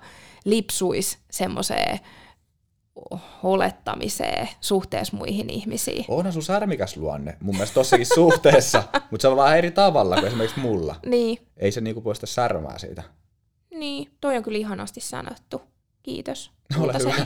[0.45, 1.99] lipsuisi semmoiseen
[3.43, 6.05] olettamiseen suhteessa muihin ihmisiin.
[6.07, 10.27] Onhan sun särmikäs luonne, mun mielestä tossakin suhteessa, mutta se on vähän eri tavalla kuin
[10.27, 10.95] esimerkiksi mulla.
[11.05, 11.37] Niin.
[11.57, 13.03] Ei se niinku poista särmää siitä.
[13.71, 15.61] Niin, toi on kyllä ihanasti sanottu.
[16.03, 16.51] Kiitos.
[16.79, 17.25] Ole hyvä.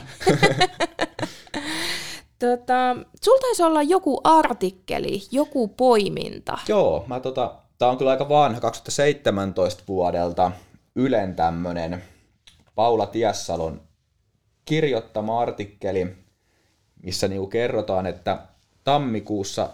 [2.38, 6.58] Tota, sulla taisi olla joku artikkeli, joku poiminta.
[6.68, 10.52] Joo, mä tota, tää on kyllä aika vanha, 2017 vuodelta
[10.96, 12.02] Ylen tämmönen
[12.74, 13.80] Paula Tiessalon
[14.64, 16.16] kirjoittama artikkeli,
[17.02, 18.38] missä niinku kerrotaan, että
[18.84, 19.68] tammikuussa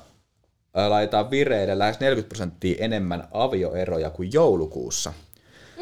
[0.89, 5.13] laitetaan vireille lähes 40 prosenttia enemmän avioeroja kuin joulukuussa.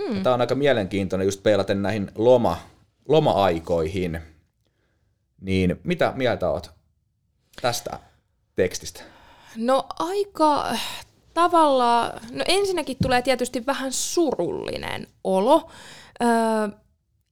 [0.08, 0.22] Mm.
[0.22, 2.58] Tämä on aika mielenkiintoinen just peilaten näihin loma,
[3.08, 4.20] loma-aikoihin.
[5.40, 6.70] Niin mitä mieltä oot
[7.62, 7.98] tästä
[8.56, 9.02] tekstistä?
[9.56, 10.76] No aika
[11.34, 15.70] tavallaan, no ensinnäkin tulee tietysti vähän surullinen olo.
[16.22, 16.28] Öö,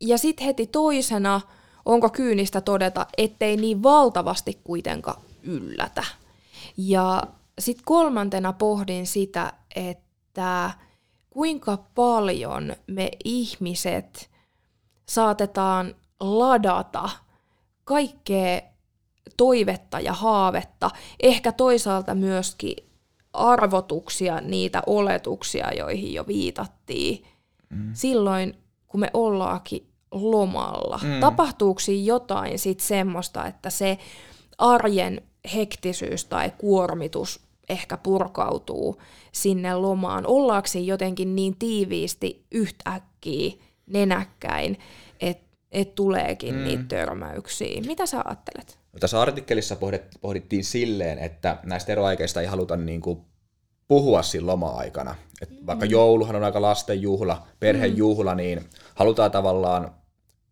[0.00, 1.40] ja sitten heti toisena,
[1.86, 6.04] onko kyynistä todeta, ettei niin valtavasti kuitenkaan yllätä.
[6.76, 7.22] Ja
[7.58, 10.70] sitten kolmantena pohdin sitä, että
[11.30, 14.30] kuinka paljon me ihmiset
[15.08, 17.08] saatetaan ladata
[17.84, 18.60] kaikkea
[19.36, 20.90] toivetta ja haavetta,
[21.22, 22.76] ehkä toisaalta myöskin
[23.32, 27.24] arvotuksia, niitä oletuksia, joihin jo viitattiin,
[27.70, 27.90] mm.
[27.92, 29.86] silloin kun me ollaankin
[30.22, 31.00] lomalla.
[31.02, 31.20] Mm.
[31.20, 33.98] Tapahtuuko jotain sit semmoista, että se
[34.58, 35.22] arjen
[35.54, 39.02] hektisyys tai kuormitus ehkä purkautuu
[39.32, 40.26] sinne lomaan?
[40.26, 43.52] Ollaanko jotenkin niin tiiviisti yhtäkkiä
[43.86, 44.78] nenäkkäin,
[45.20, 46.64] että et tuleekin mm.
[46.64, 47.80] niitä törmäyksiä?
[47.86, 48.78] Mitä sä ajattelet?
[48.92, 49.76] No, tässä artikkelissa
[50.20, 53.20] pohdittiin silleen, että näistä eroaikeista ei haluta niin kuin
[53.88, 55.14] puhua siinä loma-aikana.
[55.42, 55.66] Et mm.
[55.66, 58.60] Vaikka jouluhan on aika lasten juhla, perheen juhla, niin
[58.94, 59.94] halutaan tavallaan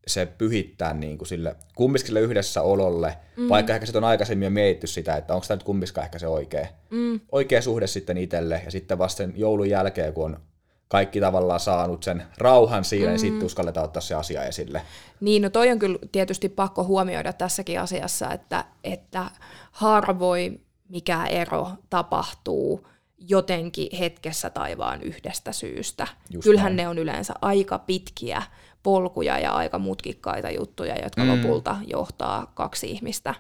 [0.06, 3.48] se pyhittää niin kuin sille kummiskille yhdessä ololle, mm.
[3.48, 6.26] vaikka ehkä se on aikaisemmin jo mietitty sitä, että onko tämä nyt kummiska ehkä se
[6.26, 7.20] oikea, mm.
[7.32, 10.40] oikea suhde sitten itselle, ja sitten vasta sen joulun jälkeen, kun on
[10.88, 13.10] kaikki tavallaan saanut sen rauhan siinä, mm.
[13.10, 14.82] niin sitten uskalletaan ottaa se asia esille.
[15.20, 19.24] Niin, no toi on kyllä tietysti pakko huomioida tässäkin asiassa, että, että
[19.70, 22.86] harvoin mikä ero tapahtuu
[23.18, 26.06] jotenkin hetkessä tai vaan yhdestä syystä.
[26.30, 26.84] Just Kyllähän näin.
[26.84, 28.42] ne on yleensä aika pitkiä
[28.84, 31.30] polkuja ja aika mutkikkaita juttuja, jotka mm.
[31.30, 33.34] lopulta johtaa kaksi ihmistä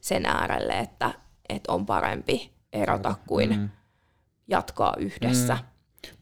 [0.00, 1.10] sen äärelle, että,
[1.48, 3.68] että on parempi erota kuin mm.
[4.48, 5.54] jatkaa yhdessä.
[5.54, 5.60] Mm.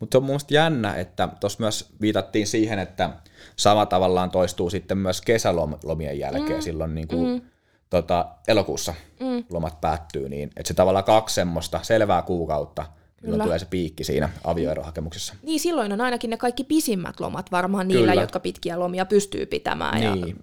[0.00, 3.10] Mutta se on mun jännä, että tuossa myös viitattiin siihen, että
[3.56, 6.62] sama tavallaan toistuu sitten myös kesälomien jälkeen mm.
[6.62, 7.48] silloin niin kuin, mm.
[7.90, 9.44] tota, elokuussa mm.
[9.50, 12.86] lomat päättyy, niin että se tavallaan kaksi semmoista selvää kuukautta,
[13.20, 13.44] Kyllä.
[13.44, 15.34] tulee se piikki siinä avioerohakemuksessa.
[15.42, 18.22] Niin, silloin on ainakin ne kaikki pisimmät lomat varmaan niillä, Kyllä.
[18.22, 20.00] jotka pitkiä lomia pystyy pitämään.
[20.00, 20.26] Niin.
[20.28, 20.34] Ja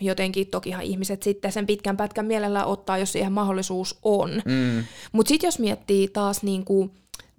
[0.00, 4.30] jotenkin tokihan ihmiset sitten sen pitkän pätkän mielellä ottaa, jos siihen mahdollisuus on.
[4.44, 4.84] Mm.
[5.12, 6.90] Mutta sitten jos miettii taas niin kuin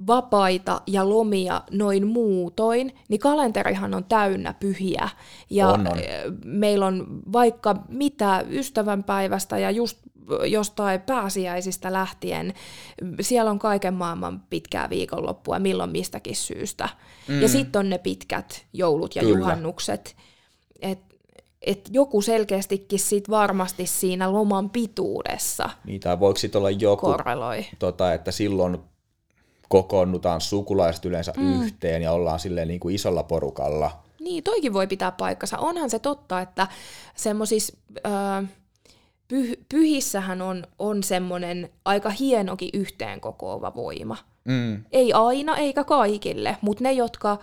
[0.08, 5.10] vapaita ja lomia noin muutoin, niin kalenterihan on täynnä pyhiä.
[5.50, 5.98] Ja On, on.
[6.46, 9.98] meillä on vaikka mitä ystävänpäivästä ja just
[10.48, 12.54] jostain pääsiäisistä lähtien,
[13.22, 16.90] siellä on kaiken maailman pitkää viikonloppua, milloin mistäkin syystä.
[17.28, 17.42] Mm.
[17.42, 19.38] Ja sitten on ne pitkät joulut ja Kyllä.
[19.38, 20.16] juhannukset.
[20.82, 21.00] Et,
[21.62, 27.66] et joku selkeästikin sit varmasti siinä loman pituudessa Niin, tai voiko sitten olla joku, korreloi.
[27.80, 28.78] tota, että silloin
[29.70, 31.64] kokoonnutaan sukulaiset yleensä mm.
[31.64, 33.92] yhteen ja ollaan silleen niin kuin isolla porukalla.
[34.20, 35.58] Niin, toikin voi pitää paikkansa.
[35.58, 36.68] Onhan se totta, että
[37.16, 37.74] semmoisissa
[39.34, 44.18] pyh- pyhissähän on, on semmoinen aika hienokin yhteenkokoava voima.
[44.44, 44.84] Mm.
[44.92, 47.38] Ei aina eikä kaikille, mutta ne, jotka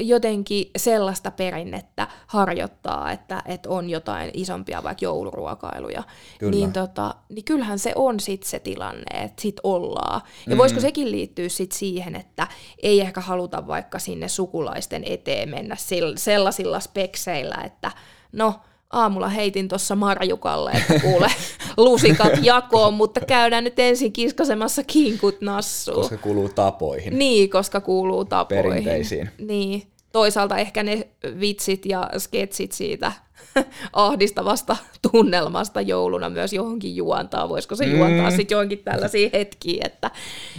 [0.00, 6.02] jotenkin sellaista perinnettä harjoittaa, että, että on jotain isompia vaikka jouluruokailuja,
[6.38, 6.50] Kyllä.
[6.50, 10.20] niin, tota, niin kyllähän se on sit se tilanne, että sit ollaan.
[10.46, 12.46] Ja voisiko sekin liittyä sit siihen, että
[12.82, 15.76] ei ehkä haluta vaikka sinne sukulaisten eteen mennä
[16.16, 17.90] sellaisilla spekseillä, että
[18.32, 18.60] no,
[18.92, 21.28] aamulla heitin tuossa Marjukalle, että kuule,
[21.76, 25.96] lusikat jakoon, mutta käydään nyt ensin kiskasemassa kinkut nassuun.
[25.96, 27.18] Koska kuuluu tapoihin.
[27.18, 28.64] Niin, koska kuuluu tapoihin.
[28.64, 29.30] Perinteisiin.
[29.38, 29.82] Niin.
[30.12, 31.08] Toisaalta ehkä ne
[31.40, 33.12] vitsit ja sketsit siitä
[33.92, 34.76] ahdistavasta
[35.12, 37.48] tunnelmasta jouluna myös johonkin juontaa.
[37.48, 38.36] Voisiko se juontaa Mm.
[38.36, 40.10] sitten johonkin tällaisiin hetkiin, että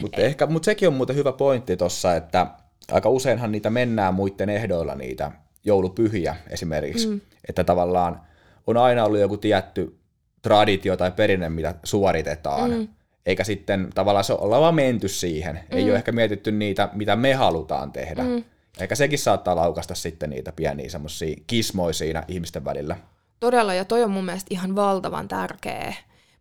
[0.01, 2.47] Mutta ehkä, mut sekin on muuten hyvä pointti tuossa, että
[2.91, 5.31] aika useinhan niitä mennään muiden ehdoilla niitä
[5.65, 7.07] joulupyhiä esimerkiksi.
[7.07, 7.21] Mm.
[7.49, 8.21] Että tavallaan
[8.67, 9.97] on aina ollut joku tietty
[10.41, 12.71] traditio tai perinne, mitä suoritetaan.
[12.71, 12.87] Mm.
[13.25, 15.55] Eikä sitten tavallaan se olla vaan menty siihen.
[15.55, 15.77] Mm.
[15.77, 18.23] Ei ole ehkä mietitty niitä, mitä me halutaan tehdä.
[18.23, 18.43] Mm.
[18.79, 22.95] Eikä sekin saattaa laukasta sitten niitä pieniä semmoisia kismoja siinä ihmisten välillä.
[23.39, 25.93] Todella, ja toi on mun mielestä ihan valtavan tärkeä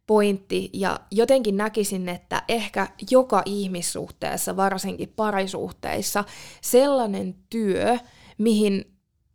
[0.07, 6.25] pointti, ja jotenkin näkisin, että ehkä joka ihmissuhteessa, varsinkin parisuhteissa,
[6.61, 7.99] sellainen työ,
[8.39, 8.92] mihin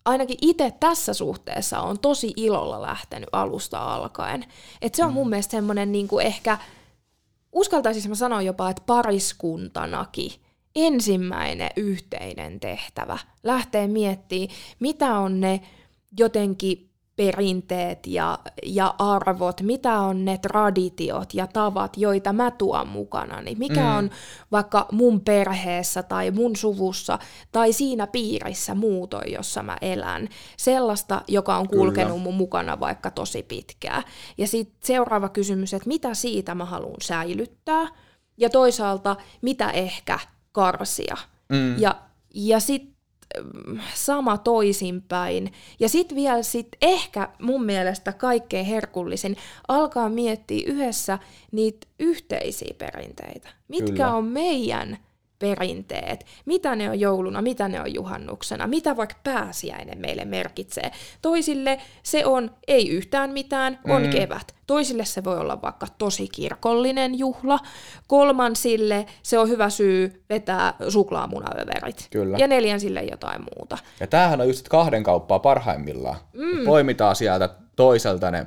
[0.07, 4.45] ainakin itse tässä suhteessa on tosi ilolla lähtenyt alusta alkaen.
[4.81, 6.57] Et se on mun mielestä semmoinen niin kuin ehkä,
[7.51, 10.31] uskaltaisin mä sanoa jopa, että pariskuntanakin
[10.75, 15.61] ensimmäinen yhteinen tehtävä lähtee miettimään, mitä on ne
[16.19, 23.41] jotenkin perinteet ja, ja arvot, mitä on ne traditiot ja tavat, joita mä tuon mukana,
[23.41, 23.97] niin mikä mm.
[23.97, 24.09] on
[24.51, 27.19] vaikka mun perheessä tai mun suvussa
[27.51, 32.23] tai siinä piirissä muutoin, jossa mä elän, sellaista, joka on kulkenut Kyllä.
[32.23, 34.03] mun mukana vaikka tosi pitkään.
[34.37, 37.87] Ja sitten seuraava kysymys, että mitä siitä mä haluan säilyttää,
[38.37, 40.19] ja toisaalta mitä ehkä
[40.51, 41.17] karsia.
[41.49, 41.79] Mm.
[41.79, 41.95] Ja,
[42.33, 42.96] ja sitten
[43.93, 45.53] sama toisinpäin.
[45.79, 49.37] Ja sitten vielä sit ehkä mun mielestä kaikkein herkullisin
[49.67, 51.19] alkaa miettiä yhdessä
[51.51, 53.49] niitä yhteisiä perinteitä.
[53.67, 54.13] Mitkä Kyllä.
[54.13, 54.97] on meidän
[55.39, 60.91] perinteet, mitä ne on jouluna, mitä ne on juhannuksena, mitä vaikka pääsiäinen meille merkitsee.
[61.21, 64.09] Toisille se on ei yhtään mitään, on mm.
[64.09, 64.55] kevät.
[64.67, 67.59] Toisille se voi olla vaikka tosi kirkollinen juhla.
[68.07, 72.07] Kolmansille se on hyvä syy vetää suklaamunaöverit.
[72.11, 72.37] Kyllä.
[72.37, 73.77] Ja neljän sille jotain muuta.
[73.99, 76.17] Ja tämähän on just kahden kauppaa parhaimmillaan.
[76.33, 76.65] Mm.
[76.65, 78.45] Poimitaan sieltä toiselta ne,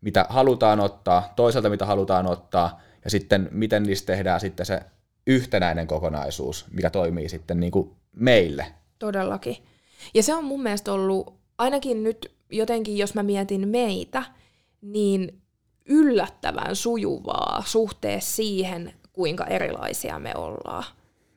[0.00, 4.80] mitä halutaan ottaa, toiselta mitä halutaan ottaa, ja sitten miten niistä tehdään sitten se
[5.26, 8.66] yhtenäinen kokonaisuus, mikä toimii sitten niin kuin meille.
[8.98, 9.56] Todellakin.
[10.14, 14.22] Ja se on mun mielestä ollut, ainakin nyt jotenkin, jos mä mietin meitä,
[14.80, 15.42] niin
[15.86, 20.84] yllättävän sujuvaa suhteessa siihen, kuinka erilaisia me ollaan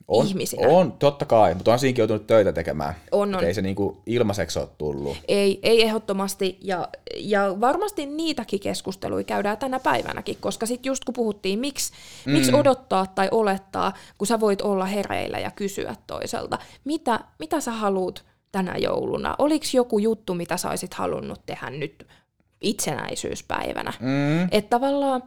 [0.07, 0.67] On, ihmisinä.
[0.67, 2.95] on, totta kai, mutta on siinäkin joutunut töitä tekemään.
[3.11, 3.43] On, on.
[3.43, 5.17] Ei se niin kuin ilmaiseksi ole tullut.
[5.27, 6.87] Ei, ei ehdottomasti, ja,
[7.17, 11.93] ja varmasti niitäkin keskusteluja käydään tänä päivänäkin, koska sitten just kun puhuttiin, miksi,
[12.25, 12.31] mm.
[12.31, 17.71] miksi odottaa tai olettaa, kun sä voit olla hereillä ja kysyä toiselta, mitä, mitä sä
[17.71, 19.35] haluat tänä jouluna?
[19.39, 22.07] Oliko joku juttu, mitä sä olisit halunnut tehdä nyt
[22.61, 23.93] itsenäisyyspäivänä?
[23.99, 24.43] Mm.
[24.51, 25.23] Että tavallaan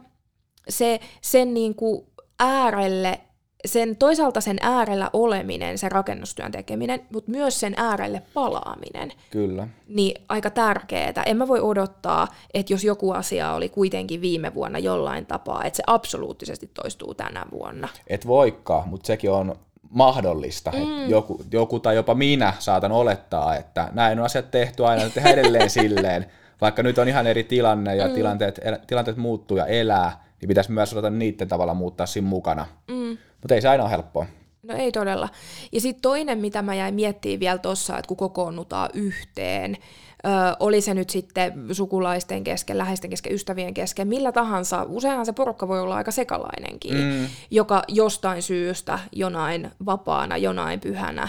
[0.69, 2.05] se, sen niin kuin
[2.39, 3.21] äärelle,
[3.65, 9.67] sen, toisaalta sen äärellä oleminen, se rakennustyön tekeminen, mutta myös sen äärelle palaaminen, Kyllä.
[9.87, 11.23] niin aika tärkeää.
[11.25, 15.77] En mä voi odottaa, että jos joku asia oli kuitenkin viime vuonna jollain tapaa, että
[15.77, 17.87] se absoluuttisesti toistuu tänä vuonna.
[18.07, 19.55] Et voikaan, mutta sekin on
[19.89, 20.71] mahdollista.
[20.71, 21.09] Mm.
[21.09, 25.69] Joku, joku tai jopa minä saatan olettaa, että näin on asiat tehty aina, tehdään edelleen
[25.69, 26.25] silleen.
[26.61, 28.13] Vaikka nyt on ihan eri tilanne ja mm.
[28.13, 32.65] tilanteet, tilanteet muuttuu ja elää, niin pitäisi myös osata niiden tavalla muuttaa siinä mukana.
[32.87, 33.17] Mm.
[33.41, 34.25] Mutta ei se aina ole helppoa.
[34.63, 35.29] No ei todella.
[35.71, 39.77] Ja sitten toinen, mitä mä jäin miettimään vielä tuossa, että kun kokoonnutaan yhteen,
[40.25, 40.29] ö,
[40.59, 45.67] oli se nyt sitten sukulaisten kesken, läheisten kesken, ystävien kesken, millä tahansa, useinhan se porukka
[45.67, 47.27] voi olla aika sekalainenkin, mm.
[47.51, 51.27] joka jostain syystä jonain vapaana, jonain pyhänä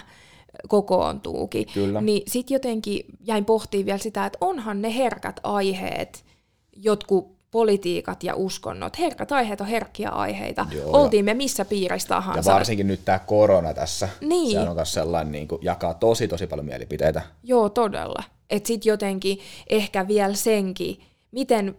[0.69, 1.67] kokoontuukin.
[1.75, 2.01] Kyllä.
[2.01, 6.25] Niin sitten jotenkin jäin pohtimaan vielä sitä, että onhan ne herkät aiheet,
[6.77, 8.99] jotkut politiikat ja uskonnot.
[8.99, 10.66] Herkät aiheet on herkkiä aiheita.
[10.74, 12.53] Joo, Oltiin me missä piirissä Ja tahansa.
[12.53, 14.51] varsinkin nyt tämä korona tässä, Niin.
[14.53, 17.22] se on myös sellainen, niin kuin, jakaa tosi tosi paljon mielipiteitä.
[17.44, 18.22] Joo, todella.
[18.51, 19.38] Että sitten jotenkin
[19.70, 21.76] ehkä vielä senkin, miten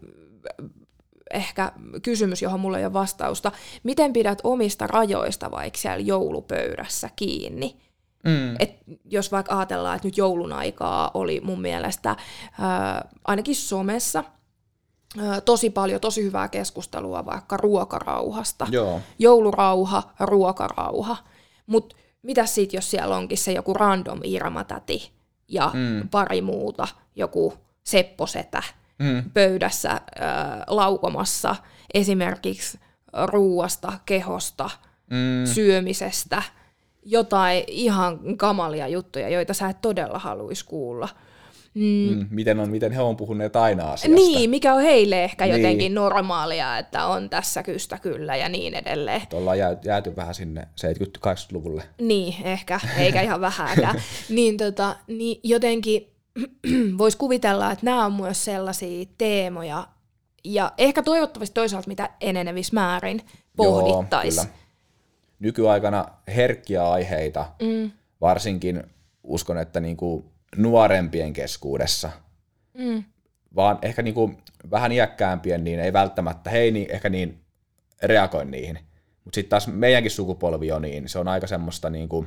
[1.33, 3.51] ehkä kysymys, johon mulla ei ole vastausta,
[3.83, 7.75] miten pidät omista rajoista vaikka siellä joulupöydässä kiinni?
[8.23, 8.55] Mm.
[8.59, 12.15] Et jos vaikka ajatellaan, että nyt joulun aikaa oli mun mielestä
[12.59, 14.23] ää, ainakin somessa
[15.45, 18.67] tosi paljon tosi hyvää keskustelua vaikka ruokarauhasta.
[18.71, 19.01] Joo.
[19.19, 21.17] Joulurauha, ruokarauha.
[21.65, 25.11] Mutta mitä sitten, jos siellä onkin se joku random Irma-täti
[25.47, 26.09] ja mm.
[26.09, 27.53] pari muuta, joku
[27.83, 28.63] Sepposetä
[28.99, 29.31] Mm.
[29.33, 31.55] pöydässä ää, laukomassa
[31.93, 32.79] esimerkiksi
[33.25, 34.69] ruuasta, kehosta,
[35.09, 35.53] Mm.
[35.53, 36.43] syömisestä,
[37.03, 41.09] jotain ihan kamalia juttuja, joita sä et todella haluaisi kuulla.
[41.73, 41.83] Mm.
[42.15, 42.27] Mm.
[42.31, 44.15] Miten, on, miten he on puhuneet aina asiasta.
[44.15, 45.55] Niin, mikä on heille ehkä Niin.
[45.57, 49.21] jotenkin normaalia, että on tässä kystä kyllä ja niin edelleen.
[49.21, 51.83] Että Ollaan jää- jääty vähän sinne 70-80-luvulle.
[52.01, 54.01] Niin, ehkä, eikä ihan vähääkään.
[54.29, 56.07] niin, tota, niin jotenkin
[56.97, 59.87] voisi kuvitella, että nämä on myös sellaisia teemoja,
[60.43, 63.21] ja ehkä toivottavasti toisaalta mitä enenevissä määrin
[63.55, 64.47] pohdittaisiin.
[65.39, 66.05] Nykyaikana
[66.35, 67.91] herkkiä aiheita, Mm,
[68.21, 68.83] varsinkin
[69.23, 72.11] uskon, että niinku nuorempien keskuudessa,
[72.73, 73.03] mm,
[73.55, 74.33] vaan ehkä niinku
[74.71, 77.39] vähän iäkkäämpien, niin ei välttämättä, hei, niin ehkä niin
[78.03, 78.79] reagoi niihin.
[79.23, 82.25] Mutta sitten taas meidänkin sukupolvi on niin, se on aika semmoista, niinku,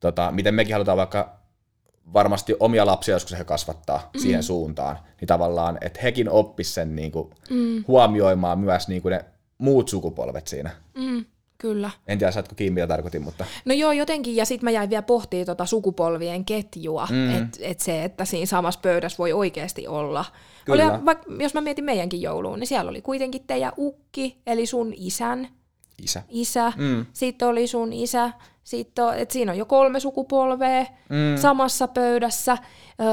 [0.00, 1.38] tota, miten mekin halutaan vaikka
[2.12, 4.20] varmasti omia lapsia joskus he kasvattaa mm.
[4.20, 9.24] siihen suuntaan, niin tavallaan, että hekin oppis sen niinku, mm, huomioimaan myös niinku ne
[9.58, 10.70] muut sukupolvet siinä.
[10.94, 11.24] mm,
[11.58, 11.90] kyllä.
[12.06, 15.02] En tiedä, saatko kiinni, mitä tarkoitin, mutta No joo, jotenkin, ja sitten mä jäin vielä
[15.02, 17.34] pohtimaan tota sukupolvien ketjua, mm.
[17.36, 20.24] että et se, että siinä samassa pöydässä voi oikeasti olla.
[20.64, 20.92] Kyllä.
[20.92, 24.92] Oli, vaikka, jos mä mietin meidänkin jouluun, niin siellä oli kuitenkin teidän ukki, eli sun
[24.96, 25.48] isän
[26.02, 26.22] isä.
[26.28, 27.06] isä, Mm.
[27.12, 28.30] sitten oli sun isä,
[28.64, 31.40] sitten on, et siinä on jo kolme sukupolvea Mm.
[31.40, 32.58] samassa pöydässä.
[33.00, 33.06] Öö,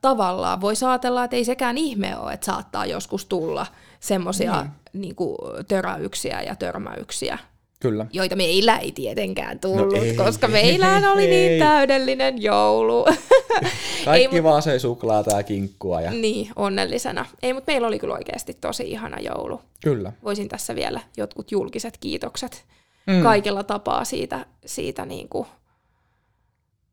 [0.00, 3.66] tavallaan voi ajatella, että ei sekään ihme ole, että saattaa joskus tulla
[4.00, 5.00] semmoisia mm.
[5.00, 5.36] niinku,
[5.68, 7.38] töräyksiä ja törmäyksiä,
[7.82, 8.06] Kyllä.
[8.12, 11.30] joita meillä ei tietenkään tullut, No ei, koska ei, meillähän oli ei.
[11.30, 13.04] niin täydellinen joulu.
[14.04, 16.00] Kaikki Ei, vaan söi suklaata ja kinkkua.
[16.00, 16.10] Ja...
[16.10, 17.26] niin, onnellisena.
[17.42, 19.60] Ei, mutta meillä oli kyllä oikeasti tosi ihana joulu.
[19.84, 20.12] Kyllä.
[20.24, 22.64] Voisin tässä vielä jotkut julkiset kiitokset
[23.06, 23.22] mm.
[23.22, 25.46] kaikella tapaa siitä, siitä niin kuin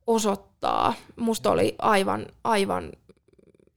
[0.08, 0.94] osoittaa.
[1.16, 2.92] Musta oli aivan, aivan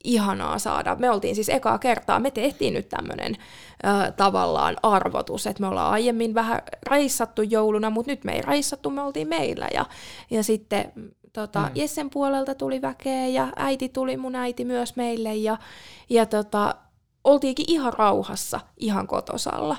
[0.04, 0.96] ihanaa saada.
[0.96, 3.36] Me oltiin siis ekaa kertaa, me tehtiin nyt tämmöinen
[4.16, 9.02] tavallaan arvotus, että me ollaan aiemmin vähän reissattu jouluna, mutta nyt me ei reissattu, me
[9.02, 9.68] oltiin meillä.
[9.74, 9.86] Ja,
[10.30, 10.92] ja sitten
[11.32, 11.70] tota, mm.
[11.74, 15.56] Jessen puolelta tuli väkeä ja äiti tuli, mun äiti myös meille ja,
[16.10, 16.74] ja tota,
[17.24, 19.76] oltiinkin ihan rauhassa, ihan kotosalla.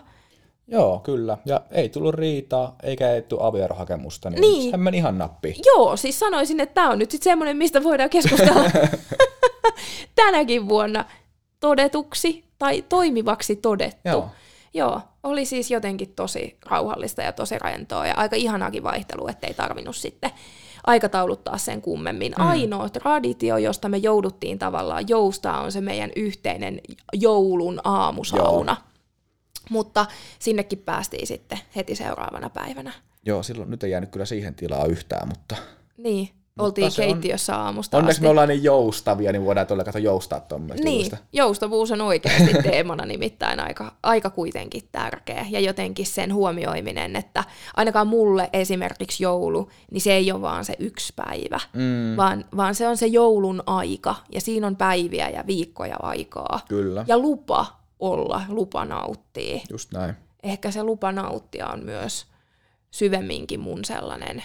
[0.67, 1.37] Joo, kyllä.
[1.45, 4.63] Ja ei tullut riitaa, eikä ei tullut avioerohakemusta, niin, Niin.
[4.63, 5.55] sehän meni ihan nappiin.
[5.65, 8.63] Joo, siis sanoisin, että tämä on nyt sitten semmoinen, mistä voidaan keskustella
[10.15, 11.05] tänäkin vuonna
[11.59, 14.09] todetuksi tai toimivaksi todettu.
[14.09, 14.29] Joo.
[14.73, 19.95] Joo, oli siis jotenkin tosi rauhallista ja tosi rentoa ja aika ihanaakin vaihtelu, ettei tarvinnut
[19.95, 20.31] sitten
[20.87, 22.33] aikatauluttaa sen kummemmin.
[22.37, 22.45] Mm.
[22.47, 26.81] Ainoa traditio, josta me jouduttiin tavallaan joustaa, on se meidän yhteinen
[27.13, 28.77] joulun aamusauna.
[29.69, 30.05] Mutta
[30.39, 32.91] sinnekin päästiin sitten heti seuraavana päivänä.
[33.25, 35.55] Joo, silloin nyt ei jäänyt kyllä siihen tilaa yhtään, mutta
[35.97, 38.23] Niin, oltiin on- keittiössä aamusta onneksi asti.
[38.23, 41.17] me ollaan niin joustavia, niin voidaan tuolla katsoa joustaa tuommoista Niin, jutuista.
[41.33, 45.45] joustavuus on oikeasti teemana nimittäin aika, aika kuitenkin tärkeä.
[45.49, 47.43] Ja jotenkin sen huomioiminen, että
[47.75, 52.75] ainakaan mulle esimerkiksi joulu, niin se ei ole vaan se yksi päivä, Mm, vaan, vaan
[52.75, 54.15] se on se joulun aika.
[54.31, 56.59] Ja siinä on päiviä ja viikkoja aikaa.
[56.67, 57.65] kyllä, Ja lupa
[58.03, 59.61] olla, lupa nauttia.
[59.69, 60.15] just näin.
[60.43, 62.25] Ehkä se lupa nauttia on myös
[62.91, 64.43] syvemminkin mun sellainen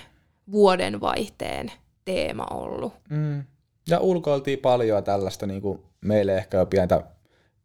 [0.51, 1.73] vuodenvaihteen
[2.05, 2.93] teema ollut.
[3.11, 3.45] Mm.
[3.89, 7.03] Ja ulkoiltiin paljon ja tällaista niin kuin meille ehkä jo pientä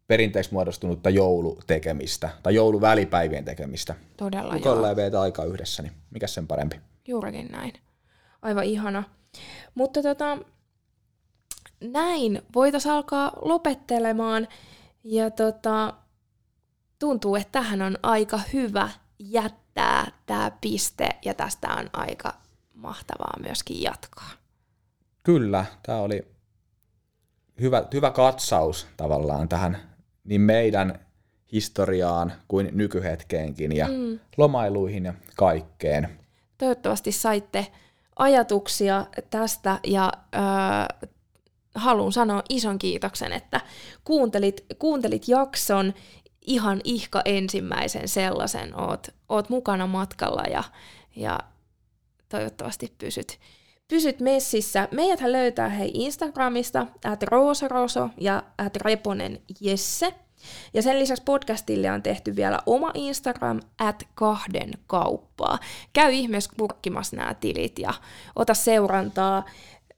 [0.07, 3.95] perinteeksi muodostunutta joulutekemistä tai jouluvälipäivien tekemistä.
[4.17, 4.55] Todella joo.
[4.55, 6.79] Ulkoilla ja veetään aikaa yhdessä, niin mikä sen parempi?
[7.07, 7.73] Juurikin näin.
[8.41, 9.03] Aivan ihana.
[9.75, 10.37] Mutta tota,
[11.81, 14.47] näin voitaisiin alkaa lopettelemaan.
[15.03, 15.93] Ja tota,
[16.99, 18.89] tuntuu, että tähän on aika hyvä
[19.19, 22.33] jättää tämä, piste ja tästä on aika
[22.73, 24.29] mahtavaa myöskin jatkaa.
[25.23, 26.27] Kyllä, tämä oli
[27.61, 29.77] hyvä, hyvä katsaus tavallaan tähän
[30.23, 30.99] niin meidän
[31.51, 34.19] historiaan kuin nykyhetkeenkin ja mm.
[34.37, 36.19] lomailuihin ja kaikkeen.
[36.57, 37.67] Toivottavasti saitte
[38.15, 41.09] ajatuksia tästä ja äh,
[41.75, 43.61] haluan sanoa ison kiitoksen, että
[44.03, 45.93] kuuntelit, kuuntelit jakson
[46.41, 50.63] ihan ihka ensimmäisen sellaisen, oot, oot mukana matkalla ja,
[51.15, 51.39] ja
[52.29, 53.39] toivottavasti pysyt,
[53.87, 54.87] pysyt messissä.
[54.91, 60.13] Meidät löytää hei Instagramista, at roosaroso ja at reponen jesse.
[60.73, 65.59] Ja sen lisäksi podcastille on tehty vielä oma Instagram, at kahden kauppaa.
[65.93, 67.93] Käy ihmeessä kurkkimassa nämä tilit ja
[68.35, 69.45] ota seurantaa.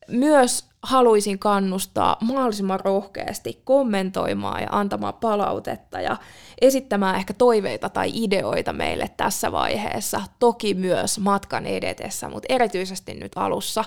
[0.08, 6.18] Myös haluaisin kannustaa mahdollisimman rohkeasti kommentoimaan ja antamaan palautetta ja
[6.62, 13.32] esittämään ehkä toiveita tai ideoita meille tässä vaiheessa, toki myös matkan edetessä, mutta erityisesti nyt
[13.36, 13.84] alussa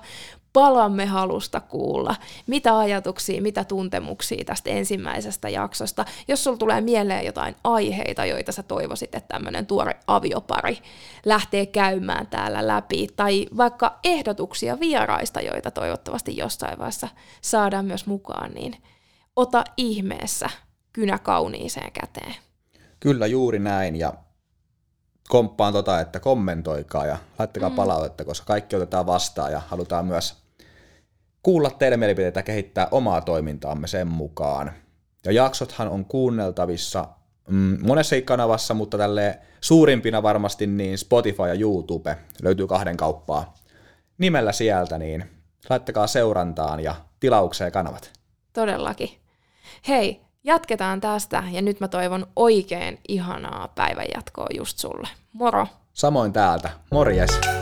[0.52, 2.16] palamme halusta kuulla,
[2.46, 6.04] mitä ajatuksia, mitä tuntemuksia tästä ensimmäisestä jaksosta.
[6.28, 10.78] Jos sulla tulee mieleen jotain aiheita, joita sä toivoisit, että tämmöinen tuore aviopari
[11.24, 17.08] lähtee käymään täällä läpi, tai vaikka ehdotuksia vieraista, joita toivottavasti jossain vaiheessa
[17.40, 18.76] saadaan myös mukaan, niin
[19.36, 20.50] ota ihmeessä
[20.92, 22.34] kynä kauniiseen käteen.
[23.00, 24.12] Kyllä juuri näin, ja
[25.28, 27.76] komppaan tota, että kommentoikaa ja laittakaa mm.
[27.76, 30.36] palautetta, koska kaikki otetaan vastaan ja halutaan myös
[31.42, 34.72] kuulla teidän mielipiteitä kehittää omaa toimintaamme sen mukaan.
[35.24, 37.08] Ja jaksothan on kuunneltavissa
[37.48, 43.54] mm, monessa kanavassa, mutta tälle suurimpina varmasti niin Spotify ja YouTube löytyy kahden kauppaa
[44.18, 45.24] nimellä sieltä, niin
[45.70, 48.12] laittakaa seurantaan ja tilaukseen kanavat.
[48.52, 49.10] Todellakin.
[49.88, 55.08] Hei, jatketaan tästä ja nyt mä toivon oikein ihanaa päivänjatkoa just sulle.
[55.32, 55.66] Moro!
[55.92, 56.70] Samoin täältä.
[56.90, 57.57] Morjes!